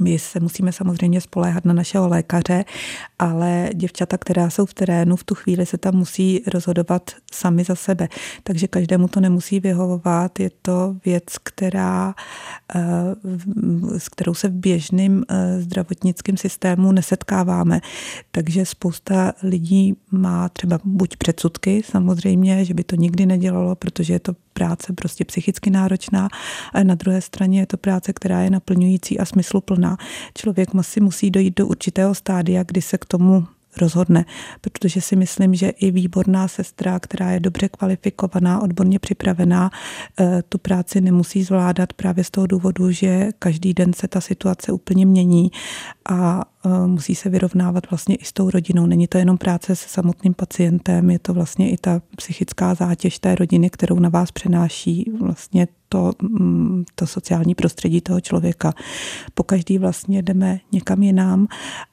my 0.00 0.18
se 0.18 0.40
musíme 0.40 0.72
samozřejmě 0.72 1.20
spoléhat 1.20 1.64
na 1.64 1.72
našeho 1.72 2.08
lékaře, 2.08 2.64
ale 3.18 3.70
děvčata, 3.74 4.18
která 4.18 4.50
jsou 4.50 4.66
v 4.66 4.74
terénu, 4.74 5.16
v 5.16 5.24
tu 5.24 5.34
chvíli 5.34 5.66
se 5.66 5.78
tam 5.78 5.94
musí 5.94 6.42
rozhodovat 6.46 7.10
sami 7.32 7.64
za 7.64 7.74
sebe. 7.74 8.08
Takže 8.42 8.68
každému 8.68 9.08
to 9.08 9.20
nemusí 9.20 9.60
vyhovovat. 9.60 10.40
Je 10.40 10.50
to 10.62 10.96
věc, 11.04 11.24
která, 11.42 12.14
eh, 12.74 12.80
s 13.98 14.08
kterou 14.08 14.34
se 14.34 14.48
v 14.48 14.52
běžném 14.52 15.22
eh, 15.28 15.60
zdravotnickém 15.60 16.36
systému 16.36 16.92
nesetkáváme. 16.92 17.80
Takže 18.30 18.66
spousta 18.66 19.32
lidí 19.42 19.96
má 20.10 20.48
třeba 20.48 20.78
buď 20.84 21.16
předsudky 21.16 21.82
samozřejmě, 21.84 22.64
že 22.64 22.74
by 22.74 22.84
to 22.84 22.96
nikdy 22.96 23.26
nedělalo, 23.26 23.74
protože 23.74 24.12
je 24.12 24.20
to 24.20 24.32
práce 24.60 24.92
prostě 24.92 25.24
psychicky 25.24 25.70
náročná, 25.70 26.28
ale 26.72 26.84
na 26.84 26.94
druhé 26.94 27.20
straně 27.20 27.60
je 27.60 27.66
to 27.66 27.76
práce, 27.76 28.12
která 28.12 28.40
je 28.40 28.50
naplňující 28.50 29.18
a 29.18 29.24
smysluplná. 29.24 29.96
Člověk 30.34 30.68
si 30.80 31.00
musí 31.00 31.30
dojít 31.30 31.56
do 31.56 31.66
určitého 31.66 32.14
stádia, 32.14 32.62
kdy 32.62 32.82
se 32.82 32.98
k 32.98 33.04
tomu 33.04 33.46
rozhodne, 33.80 34.24
protože 34.60 35.00
si 35.00 35.16
myslím, 35.16 35.54
že 35.54 35.68
i 35.68 35.90
výborná 35.90 36.48
sestra, 36.48 36.98
která 36.98 37.30
je 37.30 37.40
dobře 37.40 37.68
kvalifikovaná, 37.68 38.62
odborně 38.62 38.98
připravená, 38.98 39.70
eh, 40.20 40.42
tu 40.48 40.58
práci 40.58 41.00
nemusí 41.00 41.42
zvládat 41.42 41.92
právě 41.92 42.24
z 42.24 42.30
toho 42.30 42.46
důvodu, 42.46 42.90
že 42.90 43.28
každý 43.38 43.74
den 43.74 43.92
se 43.92 44.08
ta 44.08 44.20
situace 44.20 44.72
úplně 44.72 45.06
mění 45.06 45.50
a 46.08 46.44
musí 46.86 47.14
se 47.14 47.28
vyrovnávat 47.28 47.90
vlastně 47.90 48.14
i 48.14 48.24
s 48.24 48.32
tou 48.32 48.50
rodinou. 48.50 48.86
Není 48.86 49.06
to 49.06 49.18
jenom 49.18 49.38
práce 49.38 49.76
se 49.76 49.88
samotným 49.88 50.34
pacientem, 50.34 51.10
je 51.10 51.18
to 51.18 51.34
vlastně 51.34 51.70
i 51.70 51.76
ta 51.76 52.02
psychická 52.16 52.74
zátěž 52.74 53.18
té 53.18 53.34
rodiny, 53.34 53.70
kterou 53.70 53.98
na 53.98 54.08
vás 54.08 54.32
přenáší 54.32 55.12
vlastně 55.20 55.68
to, 55.88 56.12
mm, 56.22 56.84
to 56.94 57.06
sociální 57.06 57.54
prostředí 57.54 58.00
toho 58.00 58.20
člověka. 58.20 58.72
Po 59.34 59.42
každý 59.42 59.78
vlastně 59.78 60.22
jdeme 60.22 60.60
někam 60.72 61.02
jinam 61.02 61.46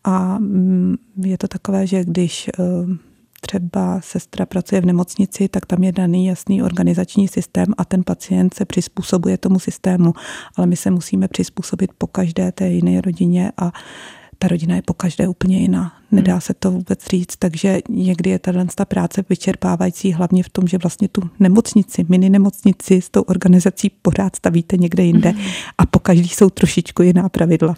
a 0.04 0.40
mm, 0.40 0.96
je 1.24 1.38
to 1.38 1.48
takové, 1.48 1.88
že 1.88 2.04
když 2.04 2.50
eh, 2.60 2.64
třeba 3.42 4.02
sestra 4.02 4.46
pracuje 4.46 4.82
v 4.82 4.86
nemocnici, 4.86 5.48
tak 5.48 5.66
tam 5.66 5.84
je 5.84 5.92
daný 5.92 6.26
jasný 6.26 6.64
organizační 6.64 7.28
systém 7.28 7.66
a 7.78 7.86
ten 7.86 8.04
pacient 8.04 8.54
se 8.54 8.66
přizpůsobuje 8.66 9.38
tomu 9.38 9.60
systému, 9.60 10.14
ale 10.56 10.68
my 10.68 10.76
se 10.76 10.92
musíme 10.92 11.28
přizpůsobit 11.28 11.92
po 11.98 12.08
každé 12.08 12.52
té 12.52 12.68
jiné 12.68 13.02
rodině 13.02 13.52
a 13.58 13.72
ta 14.40 14.48
rodina 14.48 14.76
je 14.76 14.82
po 14.82 14.94
každé 14.94 15.28
úplně 15.28 15.58
jiná. 15.58 15.94
Nedá 16.12 16.34
hmm. 16.34 16.42
se 16.42 16.54
to 16.54 16.72
vůbec 16.72 17.08
říct, 17.08 17.36
takže 17.40 17.80
někdy 17.90 18.30
je 18.30 18.40
tahle 18.40 18.66
ta 18.76 18.86
práce 18.86 19.24
vyčerpávající 19.30 20.12
hlavně 20.12 20.44
v 20.44 20.50
tom, 20.50 20.68
že 20.68 20.78
vlastně 20.78 21.08
tu 21.08 21.22
nemocnici, 21.40 22.06
mini 22.10 22.30
nemocnici 22.30 23.02
s 23.02 23.10
tou 23.10 23.22
organizací 23.22 23.90
pořád 23.90 24.36
stavíte 24.36 24.78
někde 24.78 25.04
jinde 25.04 25.30
hmm. 25.30 25.46
a 25.78 25.86
po 25.86 26.00
každý 26.00 26.28
jsou 26.30 26.50
trošičku 26.50 27.04
jiná 27.04 27.30
pravidla. 27.30 27.76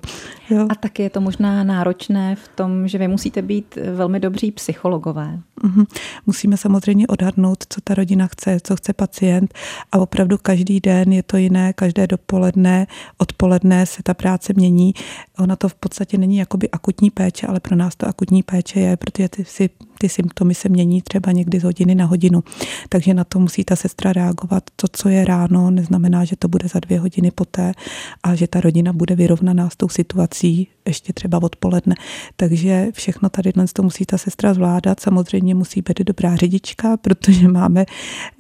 Jo. 0.50 0.67
A 0.69 0.76
taky 0.76 1.04
je 1.04 1.10
to 1.10 1.22
možná 1.22 1.63
náročné 1.63 2.36
v 2.36 2.48
tom, 2.48 2.88
že 2.88 2.98
vy 2.98 3.08
musíte 3.08 3.41
být 3.41 3.78
velmi 3.95 4.19
dobří 4.19 4.52
psychologové. 4.52 5.39
Mm-hmm. 5.63 5.86
Musíme 6.26 6.58
samozřejmě 6.58 7.08
odhadnout, 7.08 7.63
co 7.69 7.82
ta 7.82 7.93
rodina 7.93 8.28
chce, 8.28 8.58
co 8.63 8.76
chce 8.76 8.93
pacient 8.93 9.54
a 9.91 9.98
opravdu 9.98 10.38
každý 10.38 10.80
den 10.80 11.13
je 11.13 11.24
to 11.24 11.38
jiné, 11.38 11.74
každé 11.74 12.08
dopoledne, 12.08 12.88
odpoledne 13.17 13.86
se 13.86 14.04
ta 14.04 14.13
práce 14.13 14.54
mění. 14.56 14.93
Ona 15.39 15.56
to 15.56 15.69
v 15.69 15.76
podstatě 15.76 16.17
není 16.17 16.38
jakoby 16.49 16.69
akutní 16.69 17.09
péče, 17.09 17.47
ale 17.47 17.59
pro 17.59 17.75
nás 17.75 17.95
to 17.95 18.07
akutní 18.07 18.43
péče 18.43 18.79
je, 18.79 18.97
protože 18.97 19.29
ty, 19.29 19.45
si, 19.45 19.69
ty 19.99 20.09
symptomy 20.09 20.55
se 20.55 20.69
mění 20.69 21.01
třeba 21.01 21.31
někdy 21.31 21.59
z 21.59 21.63
hodiny 21.63 21.95
na 21.95 22.05
hodinu. 22.05 22.43
Takže 22.89 23.13
na 23.13 23.23
to 23.23 23.39
musí 23.39 23.63
ta 23.63 23.75
sestra 23.75 24.13
reagovat. 24.13 24.63
To, 24.75 24.88
co 24.91 25.09
je 25.09 25.25
ráno, 25.25 25.71
neznamená, 25.71 26.25
že 26.25 26.35
to 26.35 26.47
bude 26.47 26.67
za 26.67 26.79
dvě 26.79 26.99
hodiny 26.99 27.31
poté 27.31 27.71
a 28.23 28.35
že 28.35 28.47
ta 28.47 28.62
rodina 28.62 28.93
bude 28.93 29.15
vyrovnaná 29.15 29.69
s 29.69 29.75
tou 29.75 29.89
situací 29.89 30.67
ještě 30.89 31.13
třeba 31.13 31.43
odpoledne. 31.43 31.95
Takže 32.35 32.88
všechno 32.93 33.29
tady 33.29 33.51
dnes 33.51 33.73
to 33.73 33.83
musí 33.83 34.05
ta 34.05 34.17
sestra 34.17 34.53
zvládat. 34.53 34.99
Samozřejmě 34.99 35.55
musí 35.55 35.81
být 35.81 35.99
dobrá 35.99 36.35
řidička, 36.35 36.97
protože 36.97 37.47
máme 37.47 37.85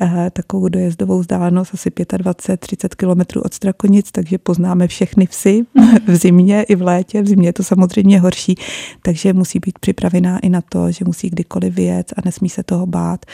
eh, 0.01 0.29
takovou 0.33 0.69
dojezdovou 0.69 1.19
vzdálenost 1.19 1.73
asi 1.73 1.89
25-30 1.89 2.87
kilometrů 2.95 3.41
od 3.41 3.53
Strakonic, 3.53 4.11
takže 4.11 4.37
poznáme 4.37 4.87
všechny 4.87 5.25
vsi 5.25 5.65
v 6.07 6.15
zimě 6.15 6.63
i 6.63 6.75
v 6.75 6.81
létě. 6.81 7.21
V 7.21 7.27
zimě 7.27 7.47
je 7.47 7.53
to 7.53 7.63
samozřejmě 7.63 8.19
horší, 8.19 8.55
takže 9.01 9.33
musí 9.33 9.59
být 9.59 9.79
připravená 9.79 10.39
i 10.39 10.49
na 10.49 10.61
to, 10.61 10.91
že 10.91 11.05
musí 11.05 11.29
kdykoliv 11.49 11.75
vyjet 11.75 12.13
a 12.17 12.21
nesmí 12.25 12.49
se 12.49 12.63
toho 12.63 12.85
bát. 12.85 13.25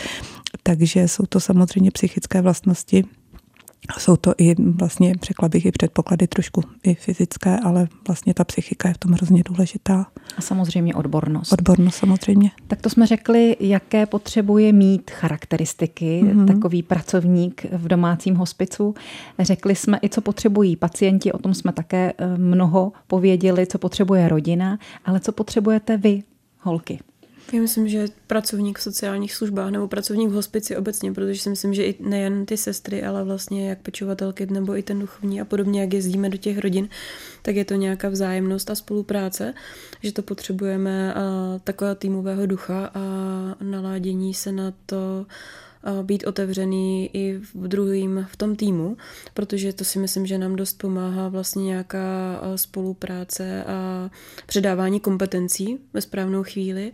Takže 0.63 1.08
jsou 1.08 1.25
to 1.25 1.39
samozřejmě 1.39 1.91
psychické 1.91 2.41
vlastnosti, 2.41 3.04
jsou 3.99 4.15
to 4.15 4.34
i 4.38 4.56
vlastně, 4.62 5.13
řekla 5.23 5.49
bych, 5.49 5.65
i 5.65 5.71
předpoklady 5.71 6.28
trošku 6.28 6.62
i 6.84 6.95
fyzické, 6.95 7.60
ale 7.63 7.88
vlastně 8.08 8.34
ta 8.34 8.43
psychika 8.43 8.88
je 8.88 8.93
v 8.93 8.97
tom 8.97 9.12
hrozně 9.12 9.43
důležitá. 9.45 10.08
A 10.38 10.41
samozřejmě 10.41 10.95
odbornost. 10.95 11.54
Odbornost 11.54 11.95
samozřejmě. 11.95 12.51
Tak 12.67 12.82
to 12.82 12.89
jsme 12.89 13.08
řekli, 13.08 13.56
jaké 13.60 14.06
potřebuje 14.06 14.73
mít 14.73 15.12
charakteristiky 15.12 16.21
mm-hmm. 16.23 16.45
takový 16.45 16.84
pracovník 16.84 17.65
v 17.71 17.88
domácím 17.88 18.36
hospicu. 18.36 18.95
Řekli 19.39 19.75
jsme 19.75 19.99
i, 20.01 20.10
co 20.10 20.21
potřebují 20.21 20.75
pacienti, 20.75 21.32
o 21.32 21.38
tom 21.38 21.54
jsme 21.54 21.71
také 21.71 22.13
eh, 22.17 22.38
mnoho 22.38 22.91
pověděli, 23.08 23.67
co 23.67 23.78
potřebuje 23.78 24.28
rodina, 24.28 24.80
ale 25.06 25.19
co 25.19 25.32
potřebujete 25.32 25.97
vy, 25.97 26.23
holky. 26.60 26.99
Já 27.53 27.62
myslím, 27.62 27.88
že 27.88 28.08
pracovník 28.27 28.79
v 28.79 28.81
sociálních 28.81 29.36
službách 29.36 29.71
nebo 29.71 29.88
pracovník 29.88 30.29
v 30.29 30.34
hospici 30.34 30.77
obecně, 30.77 31.13
protože 31.13 31.39
si 31.39 31.49
myslím, 31.49 31.73
že 31.73 31.86
i 31.86 31.95
nejen 31.99 32.45
ty 32.45 32.58
sestry, 32.58 33.03
ale 33.03 33.23
vlastně 33.23 33.69
jak 33.69 33.79
pečovatelky 33.79 34.45
nebo 34.45 34.77
i 34.77 34.84
ten 34.84 34.99
duchovní 34.99 35.41
a 35.41 35.45
podobně, 35.45 35.81
jak 35.81 35.93
jezdíme 35.93 36.29
do 36.29 36.38
těch 36.38 36.58
rodin, 36.58 36.89
tak 37.41 37.55
je 37.55 37.65
to 37.65 37.73
nějaká 37.73 38.10
vzájemnost 38.10 38.69
a 38.69 38.75
spolupráce, 38.75 39.53
že 40.03 40.12
to 40.12 40.21
potřebujeme 40.21 41.13
a 41.13 41.21
takového 41.63 41.95
týmového 41.95 42.45
ducha 42.45 42.91
a 42.93 42.99
naládění 43.63 44.34
se 44.34 44.51
na 44.51 44.73
to, 44.86 45.25
být 46.03 46.27
otevřený 46.27 47.10
i 47.13 47.39
v 47.53 47.67
druhým, 47.67 48.27
v 48.31 48.36
tom 48.38 48.55
týmu, 48.55 48.97
protože 49.34 49.73
to 49.73 49.84
si 49.84 49.99
myslím, 49.99 50.25
že 50.25 50.38
nám 50.38 50.55
dost 50.55 50.77
pomáhá 50.77 51.27
vlastně 51.27 51.63
nějaká 51.63 52.41
spolupráce 52.55 53.63
a 53.63 54.10
předávání 54.45 54.99
kompetencí 54.99 55.77
ve 55.93 56.01
správnou 56.01 56.43
chvíli 56.43 56.91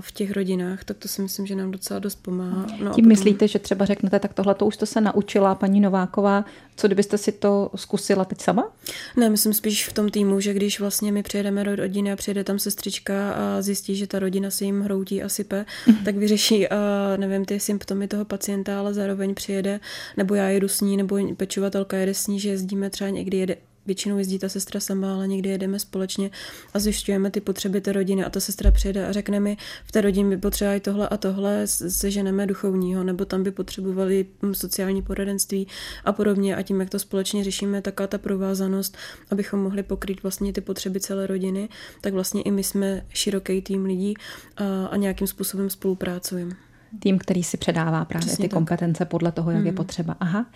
v 0.00 0.12
těch 0.12 0.32
rodinách, 0.32 0.84
tak 0.84 0.96
to 0.96 1.08
si 1.08 1.22
myslím, 1.22 1.46
že 1.46 1.54
nám 1.54 1.70
docela 1.70 2.00
dost 2.00 2.14
pomáhá. 2.14 2.62
No 2.62 2.76
Tím 2.76 2.88
potom... 2.88 3.08
myslíte, 3.08 3.48
že 3.48 3.58
třeba 3.58 3.84
řeknete, 3.84 4.18
tak 4.18 4.34
tohle 4.34 4.54
to 4.54 4.66
už 4.66 4.76
to 4.76 4.86
se 4.86 5.00
naučila 5.00 5.54
paní 5.54 5.80
Nováková, 5.80 6.44
co 6.76 6.86
kdybyste 6.86 7.18
si 7.18 7.32
to 7.32 7.70
zkusila 7.74 8.24
teď 8.24 8.40
sama? 8.40 8.72
Ne, 9.16 9.30
myslím 9.30 9.54
spíš 9.54 9.88
v 9.88 9.92
tom 9.92 10.08
týmu, 10.08 10.40
že 10.40 10.54
když 10.54 10.80
vlastně 10.80 11.12
my 11.12 11.22
přijedeme 11.22 11.64
do 11.64 11.76
rodiny 11.76 12.12
a 12.12 12.16
přijede 12.16 12.44
tam 12.44 12.58
sestřička 12.58 13.32
a 13.32 13.62
zjistí, 13.62 13.96
že 13.96 14.06
ta 14.06 14.18
rodina 14.18 14.50
se 14.50 14.64
jim 14.64 14.80
hroutí 14.80 15.22
a 15.22 15.28
sype, 15.28 15.66
mm. 15.86 15.94
tak 16.04 16.16
vyřeší, 16.16 16.68
a 16.68 16.76
nevím, 17.16 17.44
ty 17.44 17.60
symptomy 17.60 18.08
toho 18.08 18.24
pacienta, 18.24 18.78
ale 18.78 18.94
zároveň 18.94 19.34
přijede, 19.34 19.80
nebo 20.16 20.34
já 20.34 20.48
jedu 20.48 20.68
s 20.68 20.80
ní, 20.80 20.96
nebo 20.96 21.18
pečovatelka 21.36 21.96
jede 21.96 22.14
s 22.14 22.26
ní, 22.26 22.40
že 22.40 22.48
jezdíme 22.48 22.90
třeba 22.90 23.10
někdy 23.10 23.36
jede, 23.36 23.56
Většinou 23.88 24.18
jezdí 24.18 24.38
ta 24.38 24.48
sestra 24.48 24.80
sama, 24.80 25.14
ale 25.14 25.28
někdy 25.28 25.50
jedeme 25.50 25.78
společně 25.78 26.30
a 26.74 26.78
zjišťujeme 26.78 27.30
ty 27.30 27.40
potřeby 27.40 27.80
té 27.80 27.92
rodiny 27.92 28.24
a 28.24 28.30
ta 28.30 28.40
sestra 28.40 28.70
přijede 28.70 29.06
a 29.06 29.12
řekne 29.12 29.40
mi, 29.40 29.56
v 29.84 29.92
té 29.92 30.00
rodině 30.00 30.28
by 30.28 30.36
potřebovali 30.36 30.80
tohle 30.80 31.08
a 31.08 31.16
tohle, 31.16 31.66
seženeme 31.66 32.46
duchovního, 32.46 33.04
nebo 33.04 33.24
tam 33.24 33.42
by 33.42 33.50
potřebovali 33.50 34.26
hm, 34.42 34.54
sociální 34.54 35.02
poradenství 35.02 35.66
a 36.04 36.12
podobně. 36.12 36.56
A 36.56 36.62
tím, 36.62 36.80
jak 36.80 36.90
to 36.90 36.98
společně 36.98 37.44
řešíme, 37.44 37.82
taká 37.82 38.06
ta 38.06 38.18
provázanost, 38.18 38.96
abychom 39.30 39.60
mohli 39.60 39.82
pokrýt 39.82 40.22
vlastně 40.22 40.52
ty 40.52 40.60
potřeby 40.60 41.00
celé 41.00 41.26
rodiny, 41.26 41.68
tak 42.00 42.12
vlastně 42.12 42.42
i 42.42 42.50
my 42.50 42.64
jsme 42.64 43.06
široký 43.08 43.62
tým 43.62 43.84
lidí 43.84 44.14
a, 44.56 44.86
a 44.86 44.96
nějakým 44.96 45.26
způsobem 45.26 45.70
spolupracujeme 45.70 46.67
tým, 46.98 47.18
který 47.18 47.42
si 47.42 47.56
předává 47.56 48.04
právě 48.04 48.26
Přesně 48.26 48.42
ty 48.42 48.48
tak. 48.48 48.54
kompetence 48.54 49.04
podle 49.04 49.32
toho, 49.32 49.50
jak 49.50 49.60
mm. 49.60 49.66
je 49.66 49.72
potřeba. 49.72 50.16
Aha. 50.20 50.46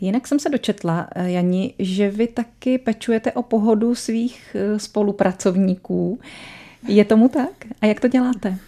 Jinak 0.00 0.26
jsem 0.26 0.38
se 0.38 0.48
dočetla, 0.48 1.08
eh, 1.14 1.30
Jani, 1.30 1.74
že 1.78 2.10
vy 2.10 2.26
taky 2.26 2.78
pečujete 2.78 3.32
o 3.32 3.42
pohodu 3.42 3.94
svých 3.94 4.56
eh, 4.58 4.78
spolupracovníků. 4.78 6.20
Je 6.88 7.04
tomu 7.04 7.28
tak? 7.28 7.50
A 7.80 7.86
jak 7.86 8.00
to 8.00 8.08
děláte? 8.08 8.58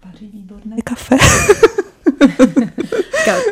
Paří 0.00 0.26
výborné 0.26 0.76
kafe. 0.84 1.16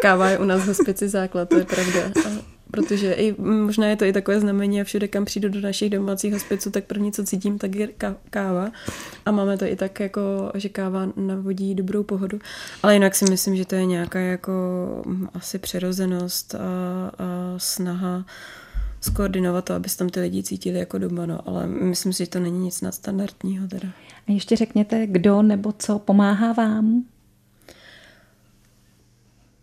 Káva 0.03 0.29
je 0.31 0.39
u 0.39 0.45
nás 0.45 0.61
v 0.61 0.67
hospici 0.67 1.09
základ, 1.09 1.49
to 1.49 1.59
je 1.59 1.65
pravda 1.65 2.01
protože 2.71 3.13
i, 3.13 3.35
možná 3.43 3.87
je 3.87 3.97
to 3.97 4.05
i 4.05 4.13
takové 4.13 4.41
znamení 4.41 4.81
a 4.81 4.85
všude, 4.85 5.09
kam 5.09 5.25
přijdu 5.25 5.49
do 5.49 5.61
našich 5.61 5.91
domácích 5.91 6.33
hospiců, 6.33 6.71
tak 6.71 6.85
první, 6.85 7.13
co 7.13 7.25
cítím, 7.25 7.59
tak 7.59 7.75
je 7.75 7.89
káva. 8.31 8.71
A 9.27 9.31
máme 9.31 9.59
to 9.59 9.65
i 9.65 9.77
tak, 9.77 10.01
jako, 10.01 10.53
že 10.55 10.69
káva 10.69 11.09
navodí 11.17 11.75
dobrou 11.75 12.03
pohodu. 12.03 12.39
Ale 12.83 12.95
jinak 12.95 13.15
si 13.15 13.25
myslím, 13.31 13.57
že 13.57 13.65
to 13.65 13.75
je 13.75 13.87
nějaká 13.87 14.19
jako 14.19 14.53
mm, 15.07 15.29
asi 15.35 15.59
přirozenost 15.59 16.55
a, 16.55 16.59
a 16.59 17.55
snaha 17.59 18.25
skoordinovat 19.01 19.65
to, 19.65 19.75
aby 19.75 19.89
tam 19.99 20.09
ty 20.09 20.21
lidi 20.21 20.43
cítili 20.43 20.79
jako 20.79 20.99
doma, 20.99 21.27
no. 21.27 21.49
ale 21.49 21.67
myslím 21.67 22.13
si, 22.13 22.25
že 22.25 22.31
to 22.31 22.41
není 22.41 22.59
nic 22.59 22.81
nadstandardního 22.81 23.69
teda. 23.69 23.89
A 24.29 24.33
ještě 24.33 24.57
řekněte, 24.57 25.07
kdo 25.07 25.43
nebo 25.43 25.73
co 25.79 25.99
pomáhá 25.99 26.53
vám 26.53 27.05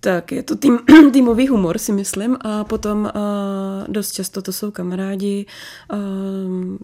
tak 0.06 0.32
je 0.32 0.44
to 0.44 0.56
tým, 0.56 0.80
týmový 1.14 1.48
humor, 1.48 1.78
si 1.78 1.92
myslím. 1.92 2.38
A 2.42 2.64
potom 2.64 3.04
uh, 3.04 3.12
dost 3.88 4.12
často 4.12 4.42
to 4.42 4.54
jsou 4.54 4.72
kamarádi, 4.72 5.46
uh, 5.94 5.98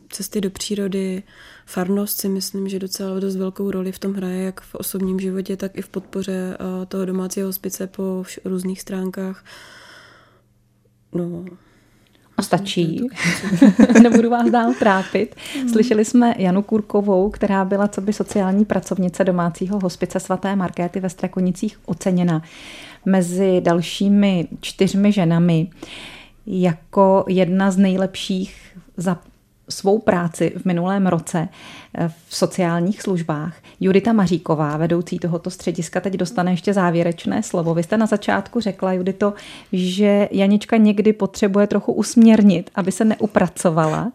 cesty 0.10 0.41
do 0.41 0.49
přírody, 0.49 1.23
farnost 1.65 2.21
si 2.21 2.29
myslím, 2.29 2.69
že 2.69 2.79
docela 2.79 3.19
dost 3.19 3.36
velkou 3.36 3.71
roli 3.71 3.91
v 3.91 3.99
tom 3.99 4.13
hraje, 4.13 4.43
jak 4.43 4.62
v 4.62 4.75
osobním 4.75 5.19
životě, 5.19 5.57
tak 5.57 5.77
i 5.77 5.81
v 5.81 5.89
podpoře 5.89 6.57
uh, 6.60 6.86
toho 6.86 7.05
domácího 7.05 7.47
hospice 7.47 7.88
po 7.88 8.01
vš- 8.01 8.39
různých 8.45 8.81
stránkách. 8.81 9.45
No, 11.13 11.45
a 12.41 12.43
stačí. 12.43 13.08
Nebudu 14.01 14.30
vás 14.30 14.51
dál 14.51 14.73
trápit. 14.80 15.36
Slyšeli 15.71 16.06
jsme 16.06 16.36
Janu 16.38 16.62
Kurkovou, 16.62 17.30
která 17.30 17.65
byla 17.65 17.88
co 17.88 18.01
by 18.01 18.13
sociální 18.13 18.65
pracovnice 18.65 19.23
domácího 19.23 19.80
hospice 19.80 20.19
svaté 20.19 20.56
Markéty 20.56 20.99
ve 20.99 21.10
Strakonicích 21.10 21.80
oceněna 21.86 22.41
mezi 23.06 23.62
dalšími 23.62 24.47
čtyřmi 24.62 25.12
ženami 25.12 25.67
jako 26.45 27.25
jedna 27.27 27.71
z 27.71 27.77
nejlepších 27.77 28.77
za 28.97 29.17
svou 29.71 29.99
práci 29.99 30.53
v 30.57 30.65
minulém 30.65 31.07
roce 31.07 31.47
eh, 31.97 32.12
v 32.27 32.36
sociálních 32.36 33.01
službách. 33.01 33.55
Judita 33.79 34.13
Maříková, 34.13 34.77
vedoucí 34.77 35.19
tohoto 35.19 35.49
střediska, 35.49 35.99
teď 35.99 36.13
dostane 36.13 36.51
ještě 36.51 36.73
závěrečné 36.73 37.43
slovo. 37.43 37.73
Vy 37.73 37.84
jste 37.84 37.97
na 37.97 38.05
začátku 38.05 38.60
řekla, 38.60 38.93
Judito, 38.93 39.34
že 39.73 40.29
Janička 40.31 40.77
někdy 40.77 41.13
potřebuje 41.13 41.67
trochu 41.67 41.93
usměrnit, 41.93 42.69
aby 42.75 42.91
se 42.91 43.05
neupracovala. 43.05 44.12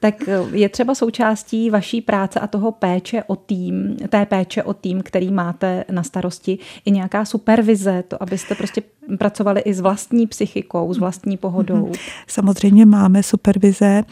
Tak 0.00 0.28
eh, 0.28 0.38
je 0.52 0.68
třeba 0.68 0.94
součástí 0.94 1.70
vaší 1.70 2.00
práce 2.00 2.40
a 2.40 2.46
toho 2.46 2.72
péče 2.72 3.22
o 3.26 3.36
tým, 3.36 3.96
té 4.08 4.26
péče 4.26 4.62
o 4.62 4.74
tým, 4.74 5.02
který 5.02 5.30
máte 5.30 5.84
na 5.90 6.02
starosti, 6.02 6.58
i 6.84 6.90
nějaká 6.90 7.24
supervize, 7.24 8.04
to, 8.08 8.22
abyste 8.22 8.54
prostě 8.54 8.82
pracovali 9.18 9.60
i 9.60 9.74
s 9.74 9.80
vlastní 9.80 10.26
psychikou, 10.26 10.94
s 10.94 10.98
vlastní 10.98 11.36
pohodou. 11.36 11.86
Mhm. 11.86 11.92
Samozřejmě 12.26 12.86
máme 12.86 13.22
supervize, 13.22 14.02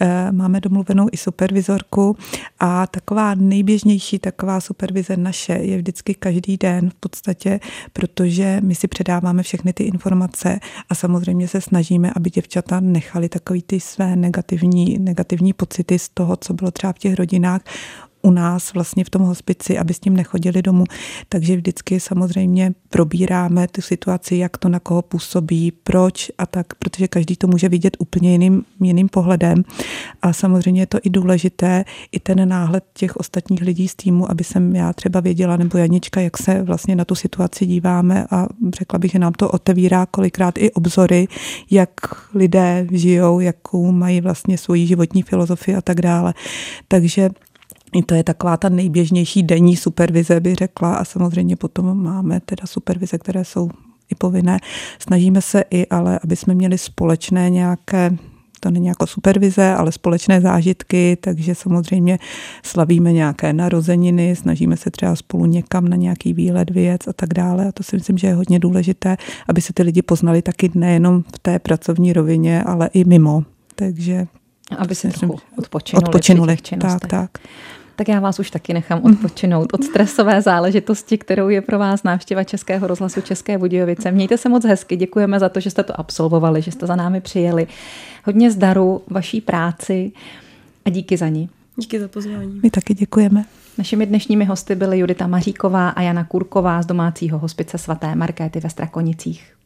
eh, 0.00 0.32
máme 0.40 0.60
domluvenou 0.60 1.08
i 1.12 1.16
supervizorku 1.16 2.16
a 2.60 2.86
taková 2.86 3.34
nejběžnější 3.34 4.18
taková 4.18 4.60
supervize 4.60 5.16
naše 5.16 5.52
je 5.52 5.76
vždycky 5.76 6.14
každý 6.14 6.56
den 6.56 6.90
v 6.90 6.94
podstatě, 6.94 7.60
protože 7.92 8.60
my 8.64 8.74
si 8.74 8.88
předáváme 8.88 9.42
všechny 9.42 9.72
ty 9.72 9.84
informace 9.84 10.60
a 10.88 10.94
samozřejmě 10.94 11.48
se 11.48 11.60
snažíme, 11.60 12.12
aby 12.16 12.30
děvčata 12.30 12.80
nechali 12.80 13.28
takový 13.28 13.62
ty 13.62 13.80
své 13.80 14.16
negativní, 14.16 14.98
negativní 14.98 15.52
pocity 15.52 15.98
z 15.98 16.08
toho, 16.08 16.36
co 16.36 16.54
bylo 16.54 16.70
třeba 16.70 16.92
v 16.92 16.98
těch 16.98 17.14
rodinách, 17.14 17.60
u 18.22 18.30
nás 18.30 18.72
vlastně 18.72 19.04
v 19.04 19.10
tom 19.10 19.22
hospici, 19.22 19.78
aby 19.78 19.94
s 19.94 20.00
tím 20.00 20.16
nechodili 20.16 20.62
domů. 20.62 20.84
Takže 21.28 21.56
vždycky 21.56 22.00
samozřejmě 22.00 22.72
probíráme 22.88 23.68
tu 23.68 23.80
situaci, 23.80 24.36
jak 24.36 24.56
to 24.56 24.68
na 24.68 24.80
koho 24.80 25.02
působí, 25.02 25.72
proč 25.84 26.30
a 26.38 26.46
tak, 26.46 26.74
protože 26.74 27.08
každý 27.08 27.36
to 27.36 27.46
může 27.46 27.68
vidět 27.68 27.96
úplně 27.98 28.32
jiným, 28.32 28.64
jiným 28.80 29.08
pohledem. 29.08 29.64
A 30.22 30.32
samozřejmě 30.32 30.82
je 30.82 30.86
to 30.86 30.98
i 31.02 31.10
důležité, 31.10 31.84
i 32.12 32.20
ten 32.20 32.48
náhled 32.48 32.84
těch 32.94 33.16
ostatních 33.16 33.62
lidí 33.62 33.88
z 33.88 33.94
týmu, 33.94 34.30
aby 34.30 34.44
jsem 34.44 34.76
já 34.76 34.92
třeba 34.92 35.20
věděla, 35.20 35.56
nebo 35.56 35.78
Janička, 35.78 36.20
jak 36.20 36.38
se 36.38 36.62
vlastně 36.62 36.96
na 36.96 37.04
tu 37.04 37.14
situaci 37.14 37.66
díváme 37.66 38.26
a 38.30 38.46
řekla 38.74 38.98
bych, 38.98 39.10
že 39.10 39.18
nám 39.18 39.32
to 39.32 39.50
otevírá 39.50 40.06
kolikrát 40.06 40.58
i 40.58 40.72
obzory, 40.72 41.28
jak 41.70 41.90
lidé 42.34 42.86
žijou, 42.92 43.40
jakou 43.40 43.92
mají 43.92 44.20
vlastně 44.20 44.58
svoji 44.58 44.86
životní 44.86 45.22
filozofii 45.22 45.76
a 45.76 45.80
tak 45.80 46.00
dále. 46.00 46.34
Takže 46.88 47.30
i 47.94 48.02
to 48.02 48.14
je 48.14 48.24
taková 48.24 48.56
ta 48.56 48.68
nejběžnější 48.68 49.42
denní 49.42 49.76
supervize, 49.76 50.40
bych 50.40 50.54
řekla. 50.54 50.94
A 50.94 51.04
samozřejmě 51.04 51.56
potom 51.56 52.02
máme 52.02 52.40
teda 52.40 52.66
supervize, 52.66 53.18
které 53.18 53.44
jsou 53.44 53.70
i 54.12 54.14
povinné. 54.14 54.58
Snažíme 54.98 55.42
se 55.42 55.64
i, 55.70 55.86
ale 55.86 56.20
aby 56.24 56.36
jsme 56.36 56.54
měli 56.54 56.78
společné 56.78 57.50
nějaké 57.50 58.10
to 58.60 58.70
není 58.70 58.86
jako 58.86 59.06
supervize, 59.06 59.74
ale 59.74 59.92
společné 59.92 60.40
zážitky, 60.40 61.18
takže 61.20 61.54
samozřejmě 61.54 62.18
slavíme 62.62 63.12
nějaké 63.12 63.52
narozeniny, 63.52 64.36
snažíme 64.36 64.76
se 64.76 64.90
třeba 64.90 65.16
spolu 65.16 65.46
někam 65.46 65.88
na 65.88 65.96
nějaký 65.96 66.32
výlet 66.32 66.70
věc 66.70 67.08
a 67.08 67.12
tak 67.12 67.34
dále. 67.34 67.68
A 67.68 67.72
to 67.72 67.82
si 67.82 67.96
myslím, 67.96 68.18
že 68.18 68.26
je 68.26 68.34
hodně 68.34 68.58
důležité, 68.58 69.16
aby 69.48 69.60
se 69.60 69.72
ty 69.72 69.82
lidi 69.82 70.02
poznali 70.02 70.42
taky 70.42 70.70
nejenom 70.74 71.22
v 71.22 71.38
té 71.38 71.58
pracovní 71.58 72.12
rovině, 72.12 72.62
ale 72.62 72.90
i 72.92 73.04
mimo. 73.04 73.44
Takže 73.74 74.26
aby 74.78 74.94
si 74.94 75.08
trochu 75.08 75.38
odpočinuli. 75.58 76.04
Odpočinuli, 76.04 76.56
tak, 76.78 77.06
tak 77.06 77.30
tak 77.96 78.08
já 78.08 78.20
vás 78.20 78.38
už 78.38 78.50
taky 78.50 78.74
nechám 78.74 79.02
odpočinout 79.02 79.74
od 79.74 79.84
stresové 79.84 80.42
záležitosti, 80.42 81.18
kterou 81.18 81.48
je 81.48 81.60
pro 81.60 81.78
vás 81.78 82.02
návštěva 82.02 82.44
Českého 82.44 82.86
rozhlasu 82.86 83.20
České 83.20 83.58
Budějovice. 83.58 84.10
Mějte 84.10 84.38
se 84.38 84.48
moc 84.48 84.64
hezky, 84.64 84.96
děkujeme 84.96 85.40
za 85.40 85.48
to, 85.48 85.60
že 85.60 85.70
jste 85.70 85.82
to 85.82 86.00
absolvovali, 86.00 86.62
že 86.62 86.72
jste 86.72 86.86
za 86.86 86.96
námi 86.96 87.20
přijeli. 87.20 87.66
Hodně 88.24 88.50
zdaru 88.50 89.02
vaší 89.10 89.40
práci 89.40 90.12
a 90.84 90.90
díky 90.90 91.16
za 91.16 91.28
ní. 91.28 91.48
Díky 91.76 92.00
za 92.00 92.08
pozvání. 92.08 92.60
My 92.62 92.70
taky 92.70 92.94
děkujeme. 92.94 93.44
Našimi 93.78 94.06
dnešními 94.06 94.44
hosty 94.44 94.74
byly 94.74 94.98
Judita 94.98 95.26
Maříková 95.26 95.88
a 95.88 96.02
Jana 96.02 96.24
Kurková 96.24 96.82
z 96.82 96.86
domácího 96.86 97.38
hospice 97.38 97.78
svaté 97.78 98.14
Markéty 98.14 98.60
ve 98.60 98.70
Strakonicích. 98.70 99.59